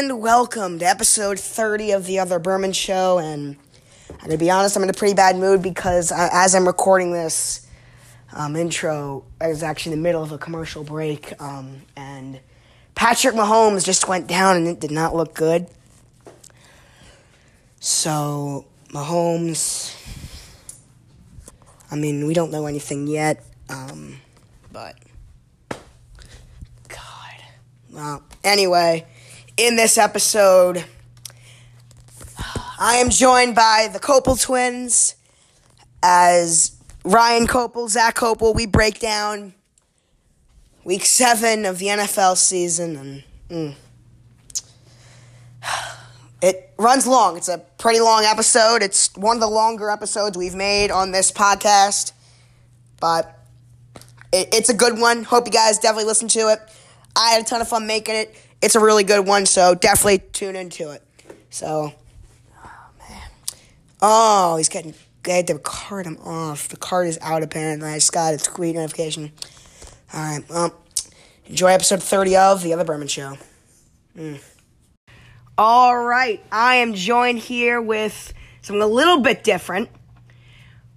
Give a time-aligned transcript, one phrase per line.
[0.00, 3.18] and welcome to episode 30 of the Other Berman Show.
[3.18, 3.58] And
[4.08, 7.66] I'm gonna be honest, I'm in a pretty bad mood because as I'm recording this
[8.32, 12.40] um, intro, I was actually in the middle of a commercial break, um, and
[12.94, 15.66] Patrick Mahomes just went down and it did not look good.
[17.80, 18.64] So,
[18.94, 19.94] Mahomes,
[21.90, 24.18] I mean, we don't know anything yet, um,
[24.72, 24.96] but.
[26.88, 27.44] God.
[27.92, 29.04] Well, anyway,
[29.60, 30.86] in this episode,
[32.78, 35.16] I am joined by the Koppel twins
[36.02, 38.54] as Ryan Koppel, Zach Koppel.
[38.54, 39.52] We break down
[40.82, 43.74] week seven of the NFL season, and mm,
[46.40, 47.36] it runs long.
[47.36, 48.82] It's a pretty long episode.
[48.82, 52.12] It's one of the longer episodes we've made on this podcast,
[52.98, 53.38] but
[54.32, 55.22] it, it's a good one.
[55.24, 56.60] Hope you guys definitely listen to it.
[57.14, 58.34] I had a ton of fun making it.
[58.62, 61.02] It's a really good one, so definitely tune into it.
[61.48, 61.92] So,
[62.62, 63.28] oh man,
[64.02, 64.94] oh he's getting.
[65.26, 66.68] I had to card him off.
[66.68, 67.88] The card is out apparently.
[67.88, 69.32] I just got a tweet notification.
[70.12, 70.74] All right, well,
[71.46, 73.36] enjoy episode thirty of the Other Berman Show.
[74.16, 74.40] Mm.
[75.56, 78.32] All right, I am joined here with
[78.62, 79.88] something a little bit different.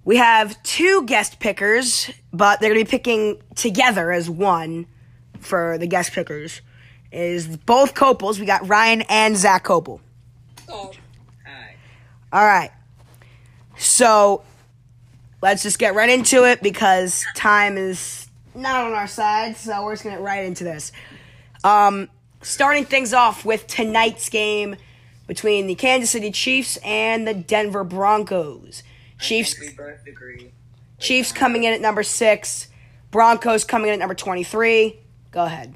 [0.04, 4.86] We have two guest pickers, but they're going to be picking together as one
[5.40, 6.60] for the guest pickers.
[7.14, 8.40] Is both Koppels.
[8.40, 10.00] We got Ryan and Zach Koppel.
[10.68, 10.92] Oh,
[11.46, 11.76] Hi.
[12.32, 12.72] All right.
[13.76, 14.42] So
[15.40, 19.56] let's just get right into it because time is not on our side.
[19.56, 20.90] So we're just going to get right into this.
[21.62, 22.08] Um,
[22.42, 24.74] starting things off with tonight's game
[25.28, 28.82] between the Kansas City Chiefs and the Denver Broncos.
[29.20, 30.50] Chiefs We both agree.
[30.98, 32.68] Chiefs coming in at number six,
[33.10, 34.98] Broncos coming in at number 23.
[35.30, 35.74] Go ahead.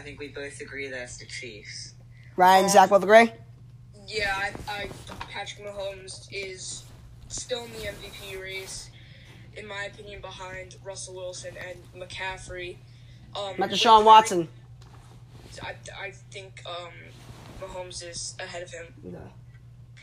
[0.00, 1.92] I think we both agree that's the Chiefs.
[2.36, 3.30] Ryan, Zach both agree?
[4.08, 4.88] yeah, I, I,
[5.30, 6.84] Patrick Mahomes is
[7.28, 8.90] still in the MVP race,
[9.56, 12.76] in my opinion, behind Russell Wilson and McCaffrey.
[13.36, 14.48] Um, Not with Deshaun Watson.
[15.62, 16.92] I, I think um,
[17.60, 18.86] Mahomes is ahead of him.
[19.02, 19.20] No.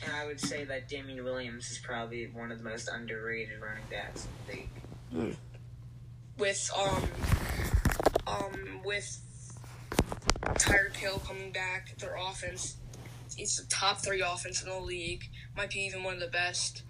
[0.03, 3.83] And I would say that Damien Williams is probably one of the most underrated running
[3.89, 4.69] backs in
[5.11, 5.37] the league.
[6.37, 7.03] With um,
[8.27, 9.21] um, with
[10.55, 12.77] Tyreek Hill coming back, their offense
[13.37, 15.25] it's the top three offense in the league.
[15.55, 16.81] Might be even one of the best.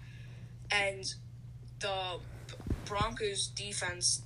[0.70, 1.04] And
[1.80, 2.20] the
[2.86, 4.22] Broncos defense,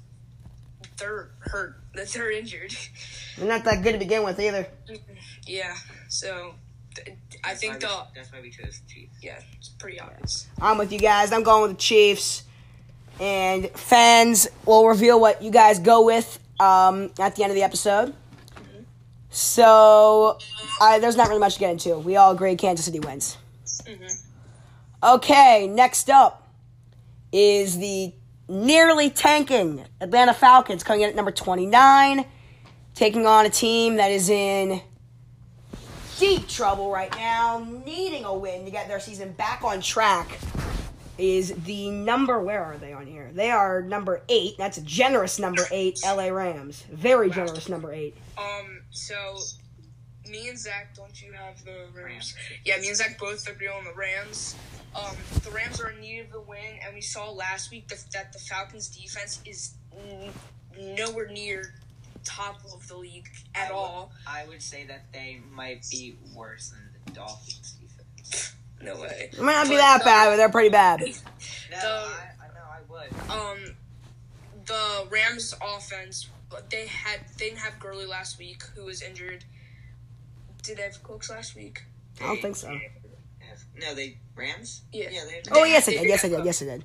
[0.98, 1.76] they're hurt.
[2.14, 2.74] They're injured.
[3.36, 4.66] They're not that good to begin with either.
[5.46, 5.74] yeah.
[6.08, 6.54] So
[6.94, 9.12] th- I think That's the why we- that's why we chose the Chiefs.
[9.20, 10.46] yeah, it's pretty obvious.
[10.60, 11.32] I'm with you guys.
[11.32, 12.44] I'm going with the Chiefs.
[13.20, 17.62] And fans will reveal what you guys go with um, at the end of the
[17.62, 18.14] episode.
[19.32, 20.38] So
[20.80, 21.98] uh, there's not really much to get into.
[21.98, 23.38] We all agree Kansas City wins.
[25.02, 26.46] Okay, next up
[27.32, 28.12] is the
[28.46, 32.26] nearly tanking Atlanta Falcons coming in at number 29,
[32.94, 34.82] taking on a team that is in
[36.18, 40.38] deep trouble right now, needing a win to get their season back on track.
[41.22, 43.30] Is the number where are they on here?
[43.32, 44.58] They are number eight.
[44.58, 46.00] That's a generous number eight.
[46.04, 48.16] LA Rams, very generous number eight.
[48.36, 48.82] Um.
[48.90, 49.38] So
[50.28, 52.34] me and Zach, don't you have the Rams?
[52.64, 54.56] Yeah, me and Zach both agree on the Rams.
[54.96, 58.04] Um, the Rams are in need of the win, and we saw last week that,
[58.12, 60.32] that the Falcons' defense is n-
[60.96, 61.72] nowhere near
[62.24, 64.12] top of the league at I would- all.
[64.26, 68.54] I would say that they might be worse than the Dolphins defense.
[68.82, 69.30] No way.
[69.32, 71.00] It might not be that bad, but they're pretty bad.
[71.70, 73.30] No, The- I, I know I would.
[73.68, 73.74] Um,
[74.66, 79.44] the Rams' offense, but they had they didn't have Gurley last week, who was injured.
[80.62, 81.82] Did they have Cooks last week?
[82.20, 82.68] I don't think so.
[82.68, 84.82] Have- No, they Rams.
[84.92, 85.08] Yeah.
[85.10, 85.42] Yeah, they.
[85.50, 86.04] Oh yes, I did.
[86.08, 86.44] Yes, I did.
[86.44, 86.84] Yes, I did.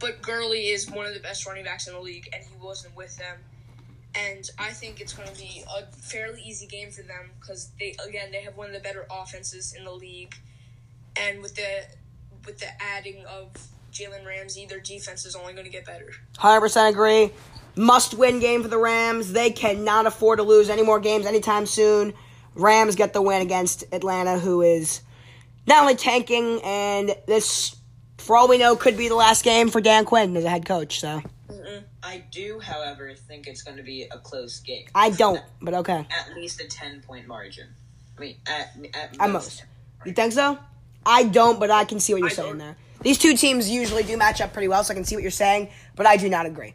[0.00, 2.96] But Gurley is one of the best running backs in the league, and he wasn't
[2.96, 3.36] with them.
[4.14, 7.96] And I think it's going to be a fairly easy game for them because they
[8.08, 10.34] again they have one of the better offenses in the league,
[11.16, 11.84] and with the
[12.46, 13.52] with the adding of
[13.92, 16.10] Jalen Ramsey, their defense is only going to get better.
[16.36, 17.30] Hundred percent agree.
[17.76, 19.32] Must win game for the Rams.
[19.32, 22.14] They cannot afford to lose any more games anytime soon.
[22.54, 25.00] Rams get the win against Atlanta, who is
[25.66, 27.74] not only tanking, and this,
[28.18, 30.64] for all we know, could be the last game for Dan Quinn as a head
[30.64, 31.00] coach.
[31.00, 31.20] So
[32.02, 34.86] I do, however, think it's going to be a close game.
[34.94, 36.06] I don't, but okay.
[36.10, 37.68] At least a ten point margin.
[38.16, 39.64] I mean, at at, At most.
[40.04, 40.58] You think so?
[41.06, 42.58] I don't, but I can see what you're I saying don't.
[42.58, 42.76] there.
[43.02, 45.30] These two teams usually do match up pretty well, so I can see what you're
[45.30, 46.74] saying, but I do not agree.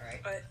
[0.00, 0.20] All right.
[0.22, 0.42] But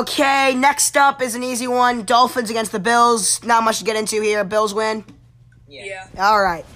[0.00, 2.04] Okay, next up is an easy one.
[2.04, 3.42] Dolphins against the Bills.
[3.42, 4.44] Not much to get into here.
[4.44, 5.04] Bills win.
[5.66, 5.84] Yeah.
[6.14, 6.28] Yeah.
[6.28, 6.66] All right.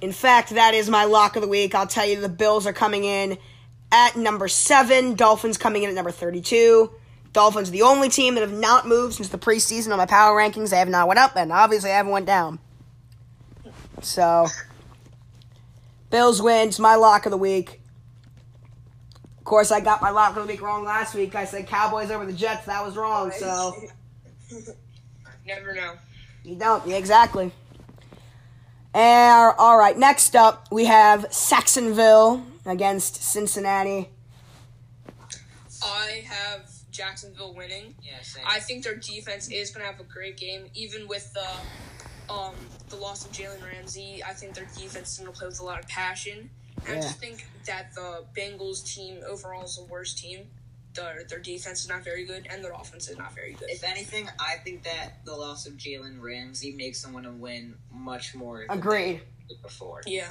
[0.00, 1.74] In fact, that is my lock of the week.
[1.74, 3.38] I'll tell you the Bills are coming in
[3.90, 5.14] at number seven.
[5.14, 6.90] Dolphins coming in at number 32.
[7.32, 10.38] Dolphins are the only team that have not moved since the preseason on my power
[10.38, 10.70] rankings.
[10.70, 12.58] They have not went up, and obviously they haven't went down.
[14.00, 14.46] So,
[16.10, 16.78] Bills wins.
[16.78, 17.80] My lock of the week.
[19.38, 21.34] Of course, I got my lock of the week wrong last week.
[21.34, 22.66] I said Cowboys over the Jets.
[22.66, 23.30] That was wrong.
[23.32, 23.74] So.
[25.46, 25.94] Never know.
[26.44, 26.86] You don't.
[26.86, 27.52] Yeah, exactly.
[28.94, 34.08] And, all right, next up, we have Jacksonville against Cincinnati.
[35.82, 37.94] I have Jacksonville winning.
[38.02, 38.44] Yeah, same.
[38.46, 42.54] I think their defense is going to have a great game, even with the um
[42.92, 44.22] the loss of Jalen Ramsey.
[44.24, 46.50] I think their defense is going to play with a lot of passion.
[46.86, 50.46] And I just think that the Bengals team overall is the worst team.
[50.94, 53.70] Their their defense is not very good, and their offense is not very good.
[53.70, 57.74] If anything, I think that the loss of Jalen Ramsey makes them want to win
[57.90, 58.66] much more.
[58.68, 59.22] than Agreed.
[59.48, 60.02] they did Before.
[60.06, 60.28] Yeah.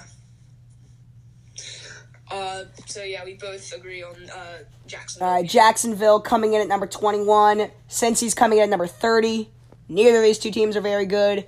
[2.30, 5.28] Uh, so yeah, we both agree on uh Jacksonville.
[5.28, 7.72] All right, Jacksonville coming in at number 21.
[7.88, 9.50] Cincy's coming in at number 30.
[9.90, 11.46] Neither of these two teams are very good.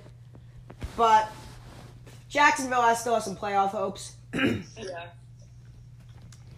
[0.96, 1.30] But
[2.28, 4.14] Jacksonville has still has some playoff hopes.
[4.34, 5.06] yeah.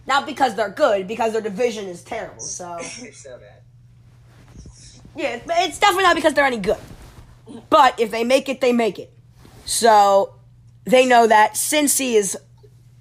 [0.07, 2.39] Not because they're good, because their division is terrible.
[2.39, 2.77] So.
[2.79, 3.61] It's so bad.
[5.15, 6.77] Yeah, it's definitely not because they're any good.
[7.69, 9.11] But if they make it, they make it.
[9.65, 10.35] So
[10.85, 12.37] they know that Cincy is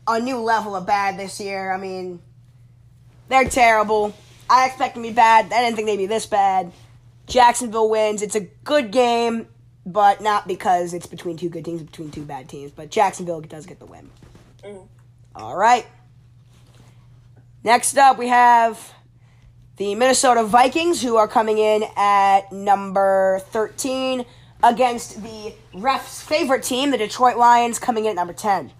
[0.08, 1.70] a new level of bad this year.
[1.72, 2.20] I mean,
[3.28, 4.14] they're terrible.
[4.48, 5.46] I expect them to be bad.
[5.46, 6.72] I didn't think they'd be this bad.
[7.26, 8.22] Jacksonville wins.
[8.22, 9.46] It's a good game,
[9.86, 12.72] but not because it's between two good teams, between two bad teams.
[12.72, 14.10] But Jacksonville does get the win.
[14.64, 14.88] Mhm.
[15.36, 15.86] All right.
[17.62, 18.92] Next up, we have
[19.76, 24.24] the Minnesota Vikings, who are coming in at number 13
[24.62, 28.72] against the ref's favorite team, the Detroit Lions, coming in at number 10.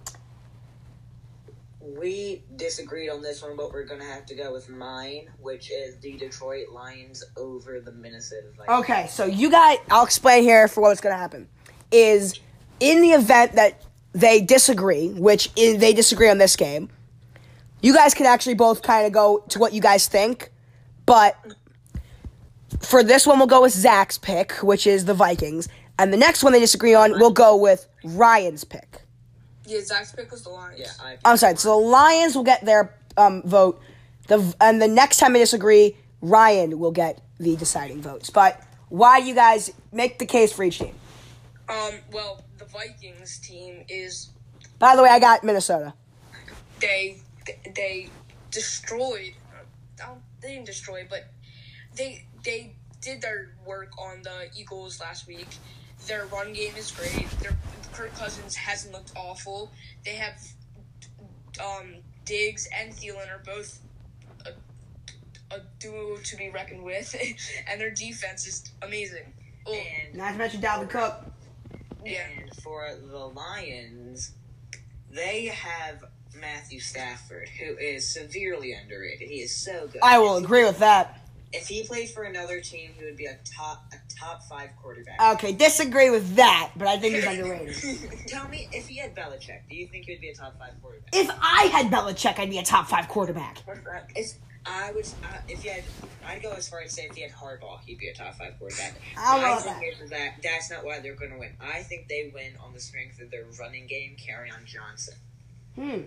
[1.99, 5.97] We disagreed on this one, but we're gonna have to go with mine, which is
[5.99, 8.79] the Detroit Lions over the Minnesota Vikings.
[8.79, 11.49] Okay, so you guys, I'll explain here for what's to happen.
[11.91, 12.39] Is
[12.81, 13.83] in the event that
[14.13, 16.91] they disagree, which is, they disagree on this game,
[17.81, 20.51] you guys can actually both kind of go to what you guys think,
[21.05, 21.37] but
[22.81, 26.43] for this one, we'll go with Zach's pick, which is the Vikings, and the next
[26.43, 29.03] one they disagree on, we'll go with Ryan's pick.
[29.67, 30.79] Yeah, Zach's pick was the Lions.
[30.81, 31.17] Yeah, I.
[31.25, 31.57] I'm sorry.
[31.57, 33.81] So the Lions will get their um, vote.
[34.29, 38.31] The and the next time they disagree, Ryan will get the deciding votes.
[38.31, 40.95] But why do you guys make the case for each team?
[41.69, 44.31] Um, well, the Vikings team is
[44.79, 45.95] By the way, I got Minnesota.
[46.81, 47.19] they
[47.75, 48.09] they
[48.51, 49.33] destroyed.
[50.03, 51.25] uh, They didn't destroy, but
[51.97, 55.49] they they did their work on the Eagles last week.
[56.07, 57.29] Their run game is great.
[57.41, 57.57] Their
[57.97, 59.73] Kirk Cousins hasn't looked awful.
[60.05, 60.39] They have
[61.65, 61.95] um,
[62.27, 63.81] Diggs and Thielen are both
[64.45, 64.51] a,
[65.55, 67.15] a duo to be reckoned with,
[67.71, 69.33] and their defense is amazing.
[69.67, 71.25] Oh, And, Not to mention Dalvin Cook.
[72.05, 72.27] yeah.
[72.39, 74.33] and for the Lions,
[75.11, 76.05] they have
[76.39, 79.29] Matthew Stafford, who is severely underrated.
[79.29, 80.03] He is so good.
[80.03, 81.23] I will agree with that.
[81.53, 85.21] If he played for another team, he would be a top a top five quarterback.
[85.35, 88.11] Okay, disagree with that, but I think he's underrated.
[88.26, 90.73] Tell me, if he had Belichick, do you think he would be a top five
[90.83, 91.09] quarterback?
[91.12, 93.62] if I had Belichick, I'd be a top five quarterback.
[94.14, 95.85] If I was, uh, if he had,
[96.26, 98.59] I'd go as far as say if he had Harbaugh, he'd be a top five
[98.59, 98.95] quarterback.
[99.17, 101.52] I don't know My about thing is that that's not why they're going to win.
[101.61, 104.17] I think they win on the strength of their running game.
[104.17, 105.14] Carry on Johnson.
[105.76, 106.00] Hmm.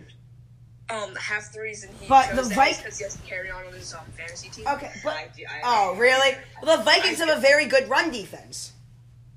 [0.89, 3.67] Um, half the reason he But chose the that is because he has to Kerryon
[3.67, 4.67] on his um, fantasy team.
[4.67, 6.35] Okay, but I, I, oh really?
[6.63, 8.73] Well, the Vikings have a very good run defense.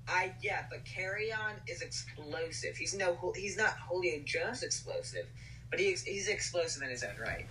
[0.09, 2.77] I yeah, but Kerryon is explosive.
[2.77, 5.27] He's no, he's not Julio Jones explosive,
[5.71, 7.47] but he's he's explosive in his own right.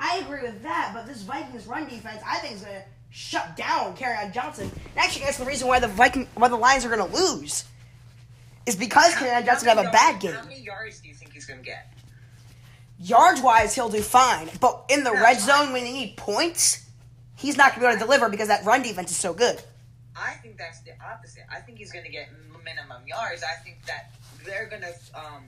[0.00, 3.94] I agree with that, but this Vikings run defense, I think, is gonna shut down
[3.94, 4.70] on Johnson.
[4.72, 7.64] And actually, that's the reason why the Viking, why the Lions are gonna lose,
[8.66, 10.32] is because Kerryon Johnson How have many a bad game.
[10.32, 11.92] How many yards do you think he's going to get?
[13.02, 16.84] Yards wise, he'll do fine, but in the red zone when they need points,
[17.36, 19.62] he's not gonna be able to deliver because that run defense is so good.
[20.16, 21.44] I think that's the opposite.
[21.50, 22.28] I think he's going to get
[22.64, 23.42] minimum yards.
[23.42, 24.10] I think that
[24.44, 25.44] they're going to um,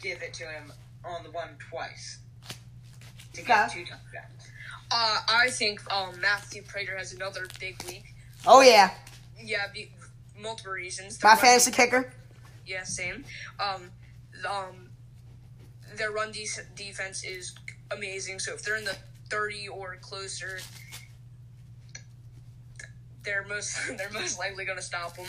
[0.00, 0.72] give it to him
[1.04, 2.18] on the one twice
[3.32, 4.50] to get two touchdowns.
[4.90, 8.04] Uh, I think um, Matthew Prater has another big week.
[8.46, 8.90] Oh yeah,
[9.42, 9.90] Yeah, be,
[10.38, 11.22] multiple reasons.
[11.22, 12.12] my fantasy kicker.
[12.66, 13.24] Yeah, same.
[13.58, 13.90] Um,
[14.48, 14.90] um,
[15.96, 16.46] their run de-
[16.76, 17.54] defense is
[17.90, 18.38] amazing.
[18.38, 18.96] So if they're in the
[19.28, 20.58] thirty or closer,
[23.24, 25.26] they're most they're most likely going to stop him.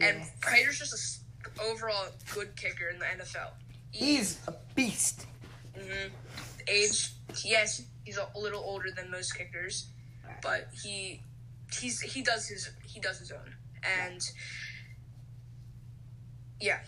[0.00, 1.22] And Prater's just
[1.58, 3.50] a overall good kicker in the NFL.
[3.90, 5.26] He's a beast.
[5.76, 6.08] hmm
[6.68, 7.10] Age,
[7.44, 9.86] yes, he's a little older than most kickers,
[10.42, 11.22] but he
[11.80, 13.54] he's he does his he does his own.
[13.82, 14.20] And
[16.60, 16.78] yeah,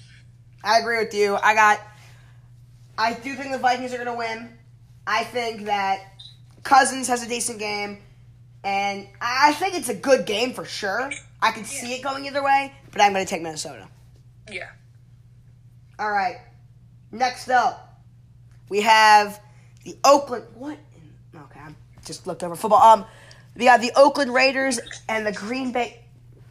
[0.62, 1.36] I agree with you.
[1.42, 1.80] I got.
[2.98, 4.56] I do think the Vikings are going to win.
[5.06, 6.00] I think that
[6.62, 7.98] Cousins has a decent game,
[8.64, 11.10] and I think it's a good game for sure.
[11.40, 13.88] I can see it going either way, but I'm going to take Minnesota.
[14.50, 14.68] yeah.
[15.98, 16.36] All right.
[17.12, 18.00] Next up,
[18.68, 19.40] we have
[19.84, 20.44] the Oakland.
[20.54, 20.78] What?
[21.34, 21.72] in- Okay, I
[22.04, 22.80] just looked over football.
[22.82, 23.04] Um,
[23.56, 26.00] we got the Oakland Raiders and the Green Bay.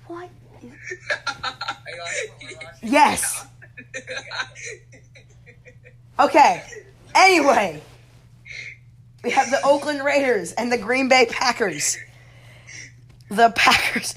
[0.07, 0.29] What?
[0.62, 2.89] Are you watching what we're watching?
[2.91, 3.45] Yes.
[6.22, 6.63] Okay.
[7.16, 7.82] Anyway,
[9.24, 11.98] we have the Oakland Raiders and the Green Bay Packers.
[13.30, 14.16] The Packers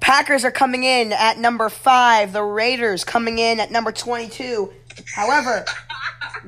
[0.00, 4.72] Packers are coming in at number 5, the Raiders coming in at number 22.
[5.14, 5.64] However,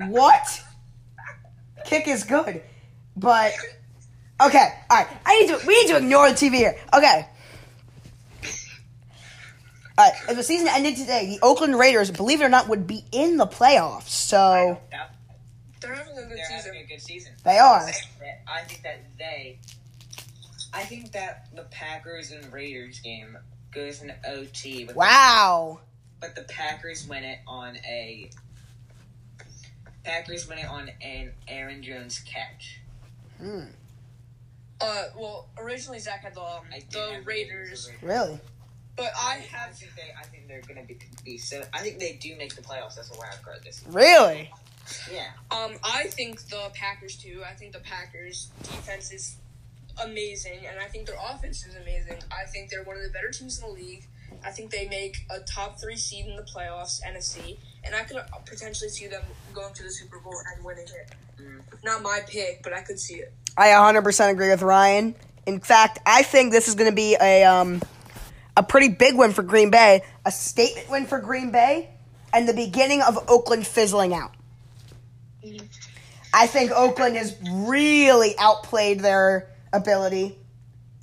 [0.09, 0.63] what?
[1.85, 2.63] Kick is good.
[3.17, 3.53] But
[4.43, 5.09] okay, all right.
[5.25, 6.77] I need to we need to ignore the TV here.
[6.95, 7.27] Okay.
[9.99, 12.87] All right, if the season ended today, the Oakland Raiders, believe it or not, would
[12.87, 14.09] be in the playoffs.
[14.09, 15.07] So Yeah,
[15.81, 16.57] They're having a good they're season.
[16.75, 17.33] having a good season.
[17.45, 17.89] they are.
[18.47, 19.59] I think that they.
[20.75, 23.39] I think that the Packers and Raiders game
[23.73, 25.81] goes in OT, but, Wow.
[26.21, 28.29] but the Packers win it on a.
[30.05, 32.81] Packers win it on an Aaron Jones catch.
[33.39, 33.63] Hmm.
[34.81, 38.39] Uh, well, originally Zach had the um, the have Raiders, Really?
[38.97, 40.13] But I I have think they.
[40.19, 41.63] I think they're gonna be, be so.
[41.73, 43.93] I think they do make the playoffs as a wild card this year.
[43.93, 44.51] Really?
[45.13, 45.27] Yeah.
[45.51, 47.43] Um, I think the Packers too.
[47.49, 49.37] I think the Packers defense is
[50.03, 52.19] amazing, and I think their offense is amazing.
[52.31, 54.07] I think they're one of the better teams in the league.
[54.45, 58.19] I think they make a top three seed in the playoffs, NFC, and I could
[58.45, 59.23] potentially see them
[59.55, 61.15] going to the Super Bowl and winning it.
[61.41, 61.63] Mm.
[61.85, 63.33] Not my pick, but I could see it.
[63.57, 65.15] I 100% agree with Ryan.
[65.47, 67.81] In fact, I think this is going to be a um,
[68.57, 71.91] a pretty big win for Green Bay, a statement win for Green Bay,
[72.33, 74.33] and the beginning of Oakland fizzling out.
[76.33, 80.37] I think Oakland has really outplayed their ability.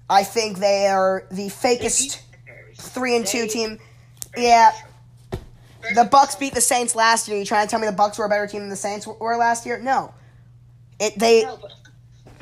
[0.10, 2.22] I think they are the fakest
[2.76, 3.80] three and two team.
[4.38, 4.72] Yeah,
[5.96, 7.38] the Bucks beat the Saints last year.
[7.38, 9.38] You trying to tell me the Bucks were a better team than the Saints were
[9.38, 9.80] last year?
[9.80, 10.14] No.
[11.00, 11.60] It they No,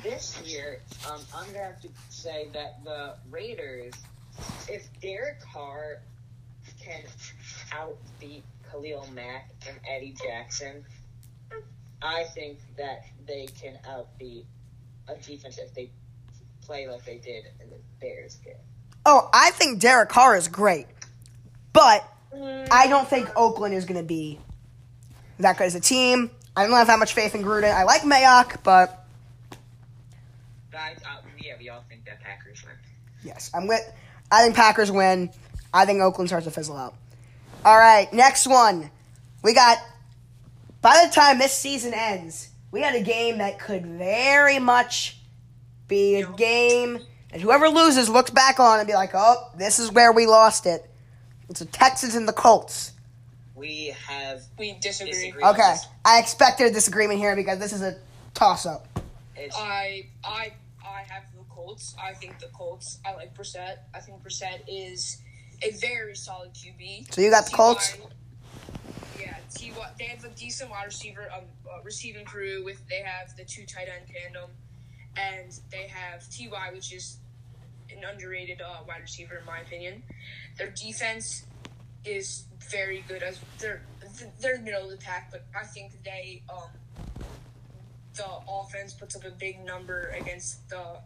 [0.03, 3.93] this year, um, I'm gonna have to say that the Raiders,
[4.67, 6.01] if Derek Carr
[6.83, 7.01] can
[7.71, 10.83] outbeat Khalil Mack and Eddie Jackson,
[12.01, 14.45] I think that they can outbeat
[15.07, 15.89] a defense if they
[16.61, 18.53] play like they did in the Bears game.
[19.05, 20.87] Oh, I think Derek Carr is great,
[21.73, 24.39] but I don't think Oakland is going to be
[25.39, 26.31] that good as a team.
[26.55, 27.73] I don't have that much faith in Gruden.
[27.73, 29.05] I like Mayock, but
[30.71, 32.75] But I, uh, yeah, we all think that Packers win.
[33.23, 33.81] yes, I'm with.
[34.31, 35.29] I think Packers win.
[35.73, 36.95] I think Oakland starts to fizzle out.
[37.65, 38.89] All right, next one.
[39.43, 39.77] We got.
[40.81, 45.17] By the time this season ends, we had a game that could very much
[45.87, 46.99] be a game
[47.31, 50.65] that whoever loses looks back on and be like, "Oh, this is where we lost
[50.65, 50.89] it."
[51.49, 52.93] It's the Texans and the Colts.
[53.53, 55.11] We have We disagree.
[55.11, 55.43] Disagree.
[55.43, 57.97] Okay, I expected a disagreement here because this is a
[58.33, 58.87] toss-up.
[59.35, 61.95] it's I I I have the Colts.
[62.01, 62.99] I think the Colts.
[63.05, 63.77] I like Brissett.
[63.93, 65.21] I think Brissett is
[65.61, 67.13] a very solid QB.
[67.13, 67.97] So you got the Colts?
[69.19, 69.71] Yeah, T.
[69.97, 72.87] They have a decent wide receiver, um, uh, receiving crew with.
[72.87, 74.49] They have the two tight end tandem,
[75.15, 77.17] and they have Ty, which is
[77.95, 80.01] an underrated uh, wide receiver in my opinion.
[80.57, 81.45] Their defense
[82.03, 83.81] is very good as they're
[84.39, 86.69] they're middle of the pack, but I think they um
[88.15, 90.97] the offense puts up a big number against the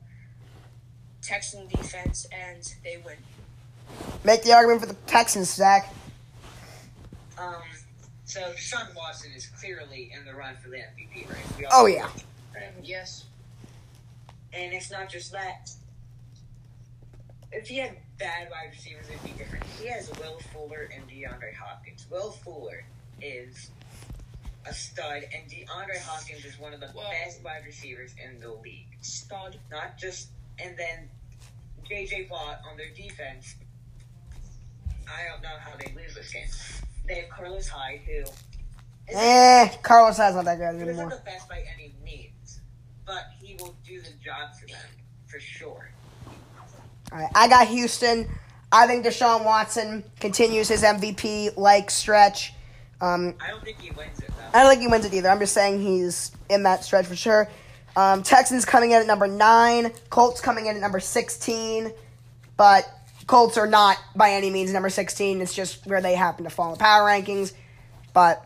[1.26, 3.16] Texan defense and they win.
[4.24, 5.94] Make the argument for the Texans, Zach.
[7.38, 7.56] Um,
[8.26, 11.70] so Sean Watson is clearly in the run for the MVP, right?
[11.72, 12.10] Oh yeah.
[12.54, 12.74] that.
[12.84, 13.26] Yes.
[14.54, 15.70] And it's not just that.
[17.52, 19.64] If he had bad wide receivers, it'd be different.
[19.80, 22.06] He has Will Fuller and DeAndre Hopkins.
[22.10, 22.84] Will Fuller
[23.22, 23.70] is
[24.66, 28.50] a stud, and DeAndre Hopkins is one of the Well- best wide receivers in the
[28.52, 28.88] league.
[29.02, 29.60] Stud.
[29.70, 30.30] Not just,
[30.60, 31.10] and then
[31.90, 33.56] JJ Watt on their defense.
[35.08, 36.48] I don't know how they lose this game.
[37.08, 38.32] They have Carlos Hyde, who is
[39.14, 42.62] Eh, Carlos has not that good He isn't the best by any means,
[43.06, 44.80] but he will do the job for them
[45.28, 45.90] for sure.
[47.12, 48.28] All right, I got Houston.
[48.72, 52.54] I think Deshaun Watson continues his MVP like stretch.
[53.00, 54.58] Um, I don't think he wins it though.
[54.60, 55.30] I don't think he wins it either.
[55.30, 57.48] I'm just saying he's in that stretch for sure.
[57.96, 59.92] Um, Texans coming in at number nine.
[60.10, 61.92] Colts coming in at number 16.
[62.58, 62.90] But
[63.28, 65.42] Colts are not by any means number 16.
[65.42, 67.54] It's just where they happen to fall in power rankings.
[68.14, 68.46] But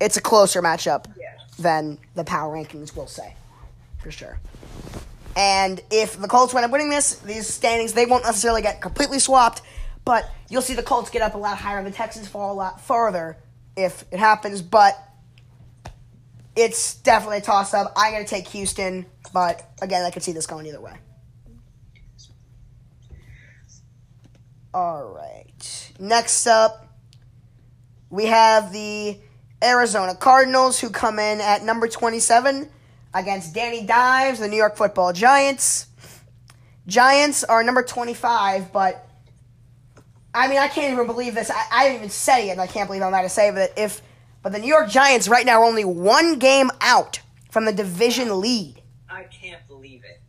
[0.00, 1.34] it's a closer matchup Yeah.
[1.58, 3.34] than the power rankings will say,
[4.02, 4.38] for sure.
[5.36, 9.18] And if the Colts wind up winning this, these standings, they won't necessarily get completely
[9.18, 9.62] swapped,
[10.04, 12.54] but you'll see the Colts get up a lot higher and the Texans fall a
[12.54, 13.36] lot further
[13.76, 14.62] if it happens.
[14.62, 14.96] But
[16.56, 17.92] it's definitely a toss up.
[17.96, 20.94] I'm going to take Houston, but again, I could see this going either way.
[24.72, 25.92] All right.
[25.98, 26.88] Next up,
[28.10, 29.18] we have the
[29.62, 32.68] Arizona Cardinals who come in at number 27
[33.14, 35.86] against Danny Dimes, the New York Football Giants.
[36.86, 39.08] Giants are number 25, but
[40.34, 41.50] I mean, I can't even believe this.
[41.50, 43.78] I, I didn't even say it, and I can't believe I'm about to say that
[43.78, 44.02] if,
[44.44, 47.18] but the New York Giants right now are only one game out
[47.50, 48.82] from the division lead.
[49.08, 50.20] I can't believe it.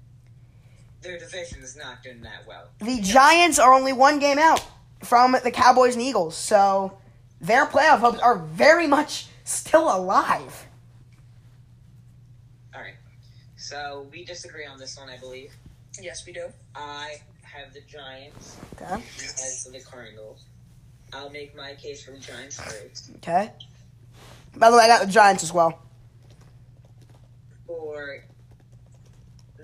[1.01, 2.69] Their division is not doing that well.
[2.79, 4.65] The Giants are only one game out
[5.03, 6.97] from the Cowboys and Eagles, so
[7.41, 10.65] their playoff hopes are very much still alive.
[12.73, 12.95] All right.
[13.57, 15.51] So we disagree on this one, I believe.
[16.01, 16.47] Yes, we do.
[16.73, 19.03] I have the Giants Okay.
[19.19, 20.45] as the Cardinals.
[21.11, 23.11] I'll make my case for the Giants first.
[23.17, 23.51] Okay.
[24.57, 25.79] By the way, I got the Giants as well.
[27.67, 28.23] For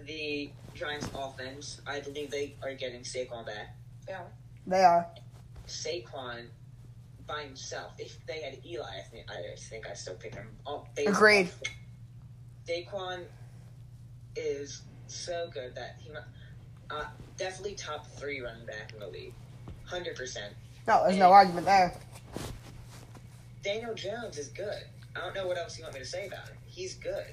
[0.06, 3.76] the Giants offense, I believe they are getting Saquon back.
[4.08, 4.24] Yeah.
[4.68, 5.08] They are.
[5.68, 6.48] Saquon
[7.28, 7.94] by himself.
[7.98, 10.48] If they had Eli, I think I think I still pick him.
[10.66, 11.50] Oh, they Agreed.
[12.68, 13.24] Saquon
[14.36, 16.24] is so good that he might-
[16.90, 17.06] uh,
[17.38, 19.34] definitely top three running back in the league,
[19.86, 20.54] hundred percent.
[20.88, 21.94] No, there's no argument there.
[23.64, 24.84] Daniel Jones is good.
[25.16, 26.58] I don't know what else you want me to say about him.
[26.66, 27.26] He's good.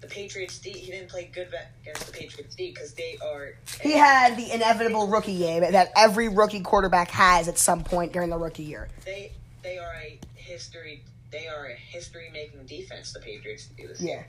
[0.00, 1.48] The Patriots D, he didn't play good
[1.82, 3.54] against the Patriots D because they are.
[3.80, 8.28] He had the inevitable rookie game that every rookie quarterback has at some point during
[8.28, 8.88] the rookie year.
[9.04, 11.02] They they are a history.
[11.30, 13.12] They are a history making defense.
[13.12, 14.00] The Patriots do this.
[14.00, 14.24] Yeah.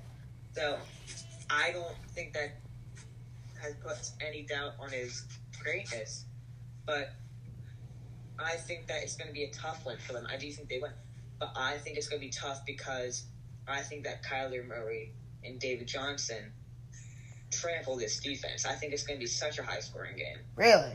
[0.54, 0.78] So
[1.50, 2.56] I don't think that
[3.62, 5.26] has put any doubt on his
[5.62, 6.26] greatness,
[6.86, 7.14] but
[8.40, 10.26] I think that it's going to be a tough one for them.
[10.30, 10.92] I do think they win,
[11.40, 13.24] but I think it's going to be tough because
[13.68, 15.12] I think that Kyler Murray
[15.44, 16.52] and David Johnson
[17.52, 18.66] trample this defense.
[18.66, 20.38] I think it's going to be such a high scoring game.
[20.56, 20.94] Really?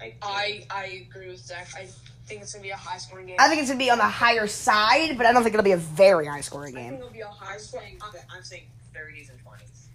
[0.00, 1.68] I, I I agree with Zach.
[1.76, 1.86] I
[2.26, 3.36] think it's gonna be a high scoring game.
[3.38, 5.64] I think it's going to be on the higher side, but I don't think it'll
[5.64, 6.86] be a very high scoring game.
[6.86, 7.00] I think game.
[7.02, 7.98] it'll be a high I'm, scoring.
[8.12, 8.64] saying, I'm saying
[8.94, 9.86] 30s and 20s.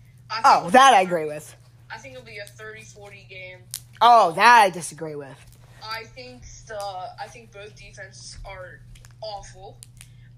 [0.45, 1.56] Oh, that I agree with.
[1.91, 3.60] I think it'll be a 30-40 game.
[4.02, 5.38] Oh, that I disagree with.
[5.84, 8.82] I think the I think both defenses are
[9.21, 9.77] awful.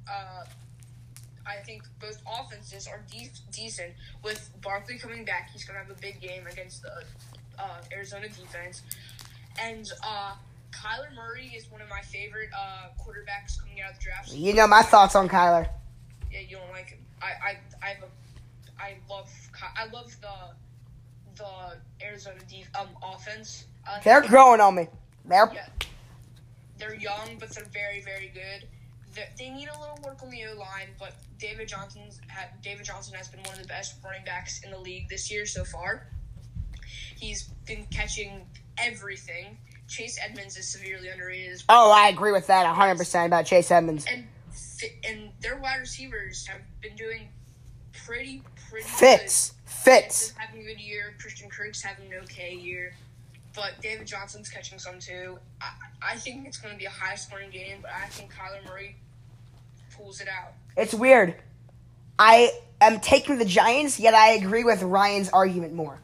[0.09, 0.45] Uh,
[1.45, 3.93] I think both offenses are de- decent.
[4.23, 7.03] With Barkley coming back, he's gonna have a big game against the
[7.57, 8.83] uh, Arizona defense.
[9.59, 10.33] And uh,
[10.71, 14.31] Kyler Murray is one of my favorite uh, quarterbacks coming out of the draft.
[14.33, 15.67] You know my thoughts on Kyler.
[16.31, 16.99] Yeah, you don't like him.
[17.21, 19.29] I I I have a I love
[19.75, 23.65] I love the the Arizona def- um offense.
[23.87, 24.87] I They're growing on me.
[25.25, 25.67] They're yeah.
[26.79, 28.67] They're young, but they're very, very good.
[29.13, 32.85] They, they need a little work on the O line, but David Johnson's ha- David
[32.85, 35.63] Johnson has been one of the best running backs in the league this year so
[35.63, 36.07] far.
[37.17, 38.45] He's been catching
[38.77, 39.57] everything.
[39.87, 41.89] Chase Edmonds is severely underrated, as oh, well.
[41.89, 44.05] Oh, I agree with that 100% about Chase Edmonds.
[44.09, 44.25] and
[45.07, 47.29] and their wide receivers have been doing
[48.05, 49.49] pretty, pretty Fitz.
[49.49, 49.55] good.
[49.65, 50.21] Fitz.
[50.21, 51.15] is having a good year.
[51.19, 52.93] Christian Kirk's having an okay year.
[53.59, 55.37] But David Johnson's catching some too.
[55.61, 58.65] I, I think it's going to be a high scoring game, but I think Kyler
[58.65, 58.95] Murray
[59.97, 60.53] pulls it out.
[60.77, 61.35] It's weird.
[62.17, 65.99] I am taking the Giants, yet I agree with Ryan's argument more.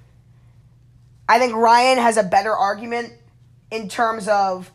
[1.30, 3.14] I think Ryan has a better argument
[3.72, 4.70] in terms of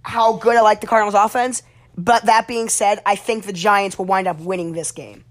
[0.00, 1.62] how good I like the Cardinals offense.
[1.98, 5.26] But that being said, I think the Giants will wind up winning this game.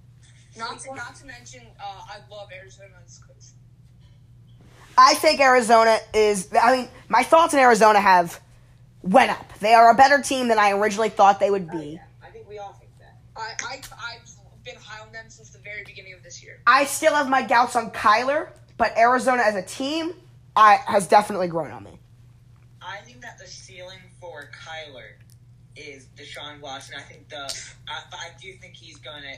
[0.55, 3.31] Not to, not to mention, uh, I love Arizona's coach.
[5.01, 6.49] I think Arizona is.
[6.61, 8.39] I mean, my thoughts on Arizona have
[9.01, 9.57] went up.
[9.57, 11.99] They are a better team than I originally thought they would be.
[12.23, 13.17] I think we all think that.
[13.35, 13.81] I, I,
[14.13, 16.59] I've been high on them since the very beginning of this year.
[16.67, 20.13] I still have my doubts on Kyler, but Arizona as a team
[20.55, 21.97] I, has definitely grown on me.
[22.79, 25.13] I think that the ceiling for Kyler
[25.75, 26.95] is Deshaun Watson.
[26.95, 27.51] I think the,
[27.87, 29.33] I, I do think he's gonna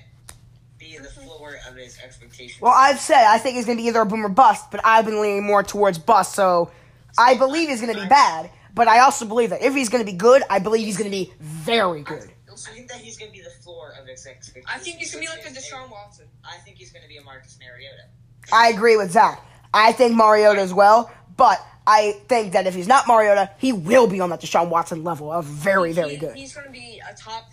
[0.84, 2.62] be the floor of his expectations.
[2.62, 4.82] Well, I've said I think he's going to be either a boom or bust, but
[4.84, 6.72] I've been leaning more towards bust, so
[7.18, 10.06] I believe he's going to be bad, but I also believe that if he's going
[10.06, 12.30] to be good, I believe he's going to be very good.
[12.54, 14.66] I think that he's going to be the floor of his expectations.
[14.74, 16.28] I think he's gonna be like a which Deshaun Watson.
[16.44, 18.04] I think he's going to be a Marcus Mariota.
[18.52, 19.44] I agree with Zach.
[19.74, 24.08] I think Mariota as well, but I think that if he's not Mariota, he will
[24.08, 26.36] be on that Deshaun Watson level of very, very He- good.
[26.36, 27.50] He's gonna be a top.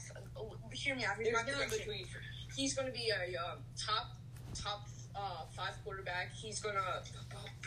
[0.72, 1.16] Hear me out.
[1.16, 2.19] Here's There's my no in prediction.
[2.60, 4.10] He's gonna be a um, top
[4.54, 6.30] top uh, five quarterback.
[6.34, 7.00] He's gonna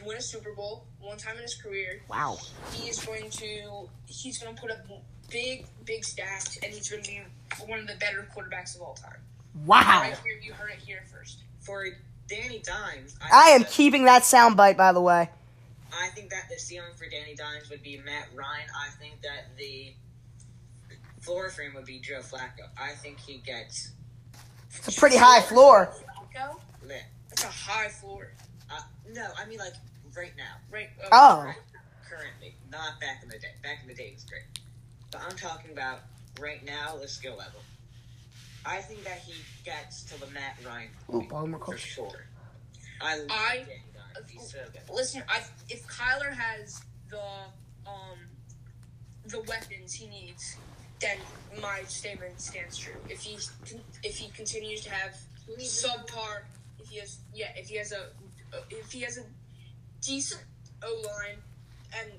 [0.06, 2.02] win a Super Bowl one time in his career.
[2.08, 2.38] Wow.
[2.74, 3.90] He is going to.
[4.06, 4.86] He's gonna put up
[5.32, 7.22] big big stats, and he's gonna be
[7.66, 9.18] one of the better quarterbacks of all time.
[9.66, 9.82] Wow.
[10.02, 11.40] Right here, you heard it here first.
[11.62, 11.88] For
[12.28, 15.28] Danny Dimes, I think am that- keeping that soundbite, by the way.
[15.92, 18.68] I think that the ceiling for Danny Dimes would be Matt Ryan.
[18.80, 19.96] I think that the
[21.20, 22.70] floor frame would be Joe Flacco.
[22.80, 23.92] I think he gets
[24.78, 25.94] It's a pretty high floor.
[26.36, 26.60] Flacco?
[26.88, 27.04] lit.
[27.30, 28.32] That's a high floor.
[28.72, 28.82] Uh,
[29.14, 29.74] no, I mean like
[30.16, 30.90] right now, Right.
[31.04, 31.44] uh, Oh.
[31.46, 31.56] right,
[32.10, 33.54] currently, not back in the day.
[33.64, 34.44] Back in the day, was great.
[35.12, 36.00] But I'm talking about
[36.40, 37.62] right now, the skill level.
[38.66, 39.34] I think that he
[39.66, 41.80] gets to the Matt Ryan Ooh, point ball more for close.
[41.80, 42.26] sure.
[43.02, 43.66] I love I-
[44.28, 44.82] He's so good.
[44.94, 47.20] Listen, I, if Kyler has the
[47.88, 48.20] um
[49.26, 50.56] the weapons he needs,
[51.04, 51.18] then
[51.62, 52.94] my statement stands true.
[53.10, 53.38] If he
[54.04, 55.16] if he continues to have
[55.60, 56.44] subpar,
[56.80, 58.08] if he has yeah, if he has a
[58.70, 59.24] if he has a
[60.02, 60.42] decent
[60.84, 61.38] O line
[62.00, 62.12] and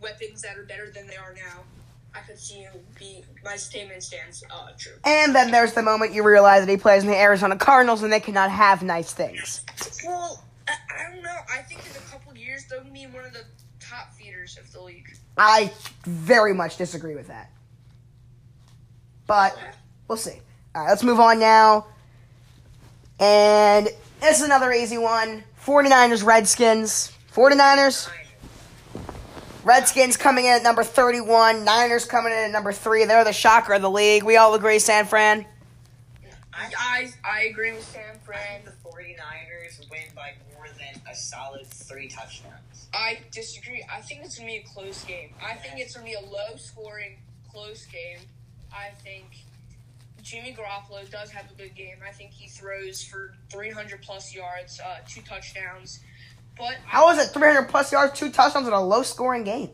[0.00, 1.62] weapons that are better than they are now,
[2.14, 4.92] I could see him be my statement stands uh, true.
[5.04, 8.12] And then there's the moment you realize that he plays in the Arizona Cardinals and
[8.12, 9.64] they cannot have nice things.
[10.04, 11.36] Well, I, I don't know.
[11.52, 13.44] I think in a couple years they'll be one of the
[13.80, 15.08] top feeders of the league.
[15.36, 15.72] I
[16.04, 17.50] very much disagree with that.
[19.28, 19.56] But
[20.08, 20.40] we'll see.
[20.74, 21.86] All right, let's move on now.
[23.20, 23.88] And
[24.20, 27.12] this is another easy one 49ers, Redskins.
[27.32, 28.10] 49ers,
[29.62, 31.64] Redskins coming in at number 31.
[31.64, 33.04] Niners coming in at number 3.
[33.04, 34.24] They're the shocker of the league.
[34.24, 35.46] We all agree, San Fran.
[36.52, 38.62] I, I, I agree with Sam I Fran.
[38.62, 42.88] think the 49ers win by more than a solid three touchdowns.
[42.94, 43.84] I disagree.
[43.92, 45.34] I think it's gonna be a close game.
[45.40, 47.18] I think it's gonna be a low scoring,
[47.52, 48.18] close game.
[48.72, 49.26] I think
[50.22, 51.96] Jimmy Garoppolo does have a good game.
[52.06, 56.00] I think he throws for 300 plus yards, uh, two touchdowns.
[56.56, 59.70] But How was it 300 plus yards, two touchdowns in a low scoring game?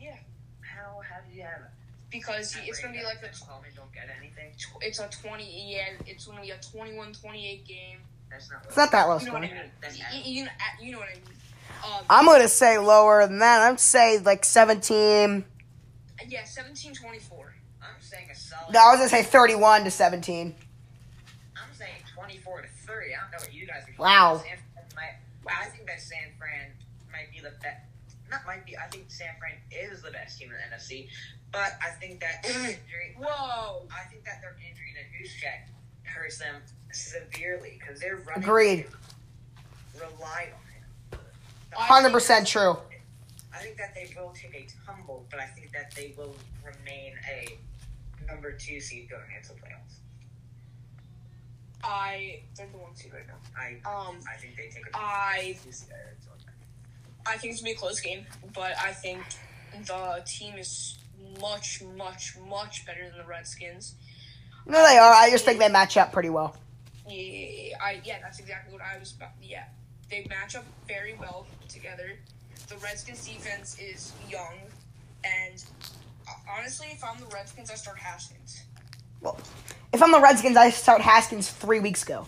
[0.00, 0.14] yeah,
[0.62, 1.70] How how did you have it?
[2.10, 4.52] because he, it's gonna be like a Coleman don't get anything.
[4.58, 5.44] tw- it's a 20
[5.74, 7.98] yeah it's gonna be a 21-28 game.
[8.30, 8.64] That's not.
[8.64, 9.62] It's not that low You know what I scoring.
[9.62, 9.72] mean?
[9.82, 10.26] That's You, average.
[10.26, 11.22] you, know- you know what I mean.
[11.84, 13.60] Um, I'm going to say lower than that.
[13.60, 15.44] I'm say like 17.
[16.26, 16.46] yeah, 17-24.
[16.48, 16.64] I'm
[16.96, 17.55] saying a
[18.48, 18.72] solid.
[18.72, 20.54] No, I was going to say 31 to 17.
[21.56, 23.06] I'm saying 24 to 30.
[23.06, 24.02] I don't know what you guys are.
[24.02, 24.42] Wow.
[24.44, 24.58] San
[24.94, 26.70] might, I think that San Fran
[27.12, 27.82] might be the best.
[28.30, 28.76] Not might be.
[28.76, 31.08] I think San Fran is the best team in the NFC.
[31.52, 33.16] But I think that injury.
[33.18, 33.86] Whoa.
[33.90, 35.70] I think that their injury to Juszczyk
[36.04, 36.56] hurts them
[36.92, 38.42] severely because they're running.
[38.42, 38.86] Agreed.
[39.94, 42.12] Relied on him.
[42.12, 42.76] 100% true.
[43.54, 47.14] I think that they will take a tumble, but I think that they will remain
[47.30, 47.56] a
[48.28, 50.00] number two seed going into the playoffs.
[51.82, 53.34] I they're the one seed right now.
[53.56, 55.70] I Um, I think they take a I two.
[57.26, 58.24] I think it's gonna be a close game,
[58.54, 59.22] but I think
[59.86, 60.98] the team is
[61.40, 63.94] much, much, much better than the Redskins.
[64.66, 65.12] No, they are.
[65.12, 66.56] I just think they match up pretty well.
[67.08, 69.30] Yeah, I yeah, that's exactly what I was about.
[69.42, 69.64] Yeah,
[70.10, 72.18] they match up very well together.
[72.68, 74.58] The Redskins defense is young,
[75.24, 75.64] and
[76.48, 78.62] honestly, if I'm the Redskins, I start Haskins.
[79.20, 79.38] Well,
[79.92, 82.26] if I'm the Redskins, I start Haskins three weeks ago.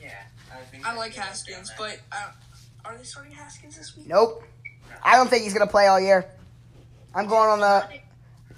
[0.00, 0.10] Yeah,
[0.52, 2.30] I, think I like Haskins, but uh,
[2.84, 4.06] are they starting Haskins this week?
[4.06, 4.44] Nope.
[5.02, 6.26] I don't think he's gonna play all year.
[7.14, 7.88] I'm going on the.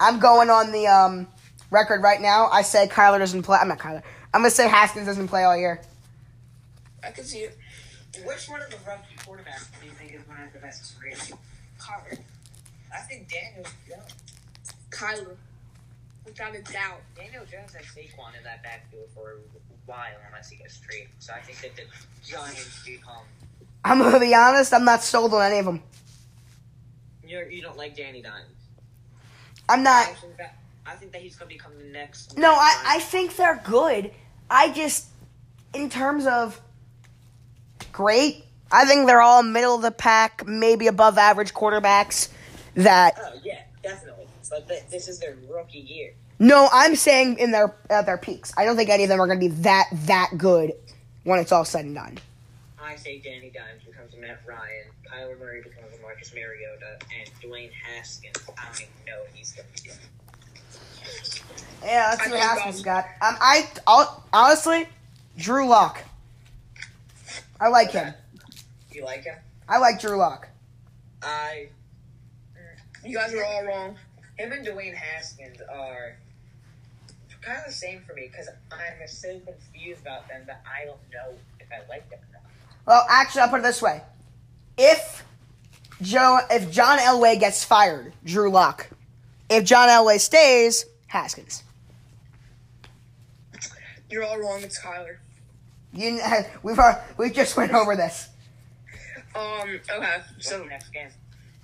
[0.00, 1.28] I'm going on the um
[1.70, 2.48] record right now.
[2.50, 3.58] I say Kyler doesn't play.
[3.60, 4.02] I'm not Kyler.
[4.34, 5.80] I'm gonna say Haskins doesn't play all year.
[7.04, 7.56] I can see it.
[8.24, 11.14] Which one of the rookie quarterbacks do you think is one of the best career?
[11.80, 12.18] Kyler,
[12.94, 14.21] I think Daniel Jones.
[14.92, 15.36] Kyler,
[16.24, 17.00] without a doubt.
[17.16, 19.36] Daniel Jones and Saquon in that backfield for a
[19.86, 21.08] while unless he gets traded.
[21.18, 21.88] So I think that the
[22.26, 23.24] Giants do become.
[23.84, 24.72] I'm gonna be honest.
[24.72, 25.82] I'm not sold on any of them.
[27.26, 28.46] You're, you don't like Danny Dimes.
[29.68, 30.06] I'm I not.
[30.18, 32.36] think that I think that he's going to become the next.
[32.36, 34.10] No, I I think they're good.
[34.50, 35.06] I just,
[35.72, 36.60] in terms of
[37.92, 42.28] great, I think they're all middle of the pack, maybe above average quarterbacks.
[42.74, 44.21] That Oh yeah, definitely.
[44.52, 46.12] But th- this is their rookie year.
[46.38, 48.52] no, I'm saying in their at their peaks.
[48.54, 50.74] I don't think any of them are going to be that that good
[51.24, 52.18] when it's all said and done.
[52.78, 57.30] I say Danny Dimes becomes a Matt Ryan, Kyler Murray becomes a Marcus Mariota, and
[57.40, 58.36] Dwayne Haskins.
[58.58, 59.90] I don't even know what he's going to do.
[61.82, 63.06] Yeah, that's I what Haskins got.
[63.22, 64.86] Um, I I'll, honestly,
[65.38, 66.02] Drew Lock.
[67.58, 68.12] I like him.
[68.92, 69.36] You like him?
[69.66, 70.48] I like Drew Lock.
[71.22, 71.68] I.
[73.02, 73.96] You guys are all wrong.
[74.38, 76.16] Him and Dwayne Haskins are
[77.42, 81.00] kind of the same for me because I'm so confused about them that I don't
[81.12, 82.42] know if I like them or not.
[82.86, 84.02] Well, actually, I'll put it this way:
[84.78, 85.24] if
[86.00, 88.88] Joe, if John Elway gets fired, Drew Lock.
[89.48, 91.62] If John Elway stays, Haskins.
[94.10, 94.62] You're all wrong.
[94.62, 95.16] It's Kyler.
[95.92, 96.20] You,
[96.62, 98.28] we've al- we just went over this.
[99.34, 99.80] Um.
[99.90, 100.16] Okay.
[100.38, 101.08] So So next game.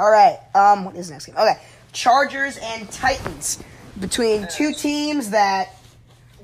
[0.01, 0.39] All right.
[0.55, 1.35] Um, what is the next game?
[1.37, 1.59] Okay,
[1.99, 3.59] Chargers and Titans
[3.99, 5.75] between two teams that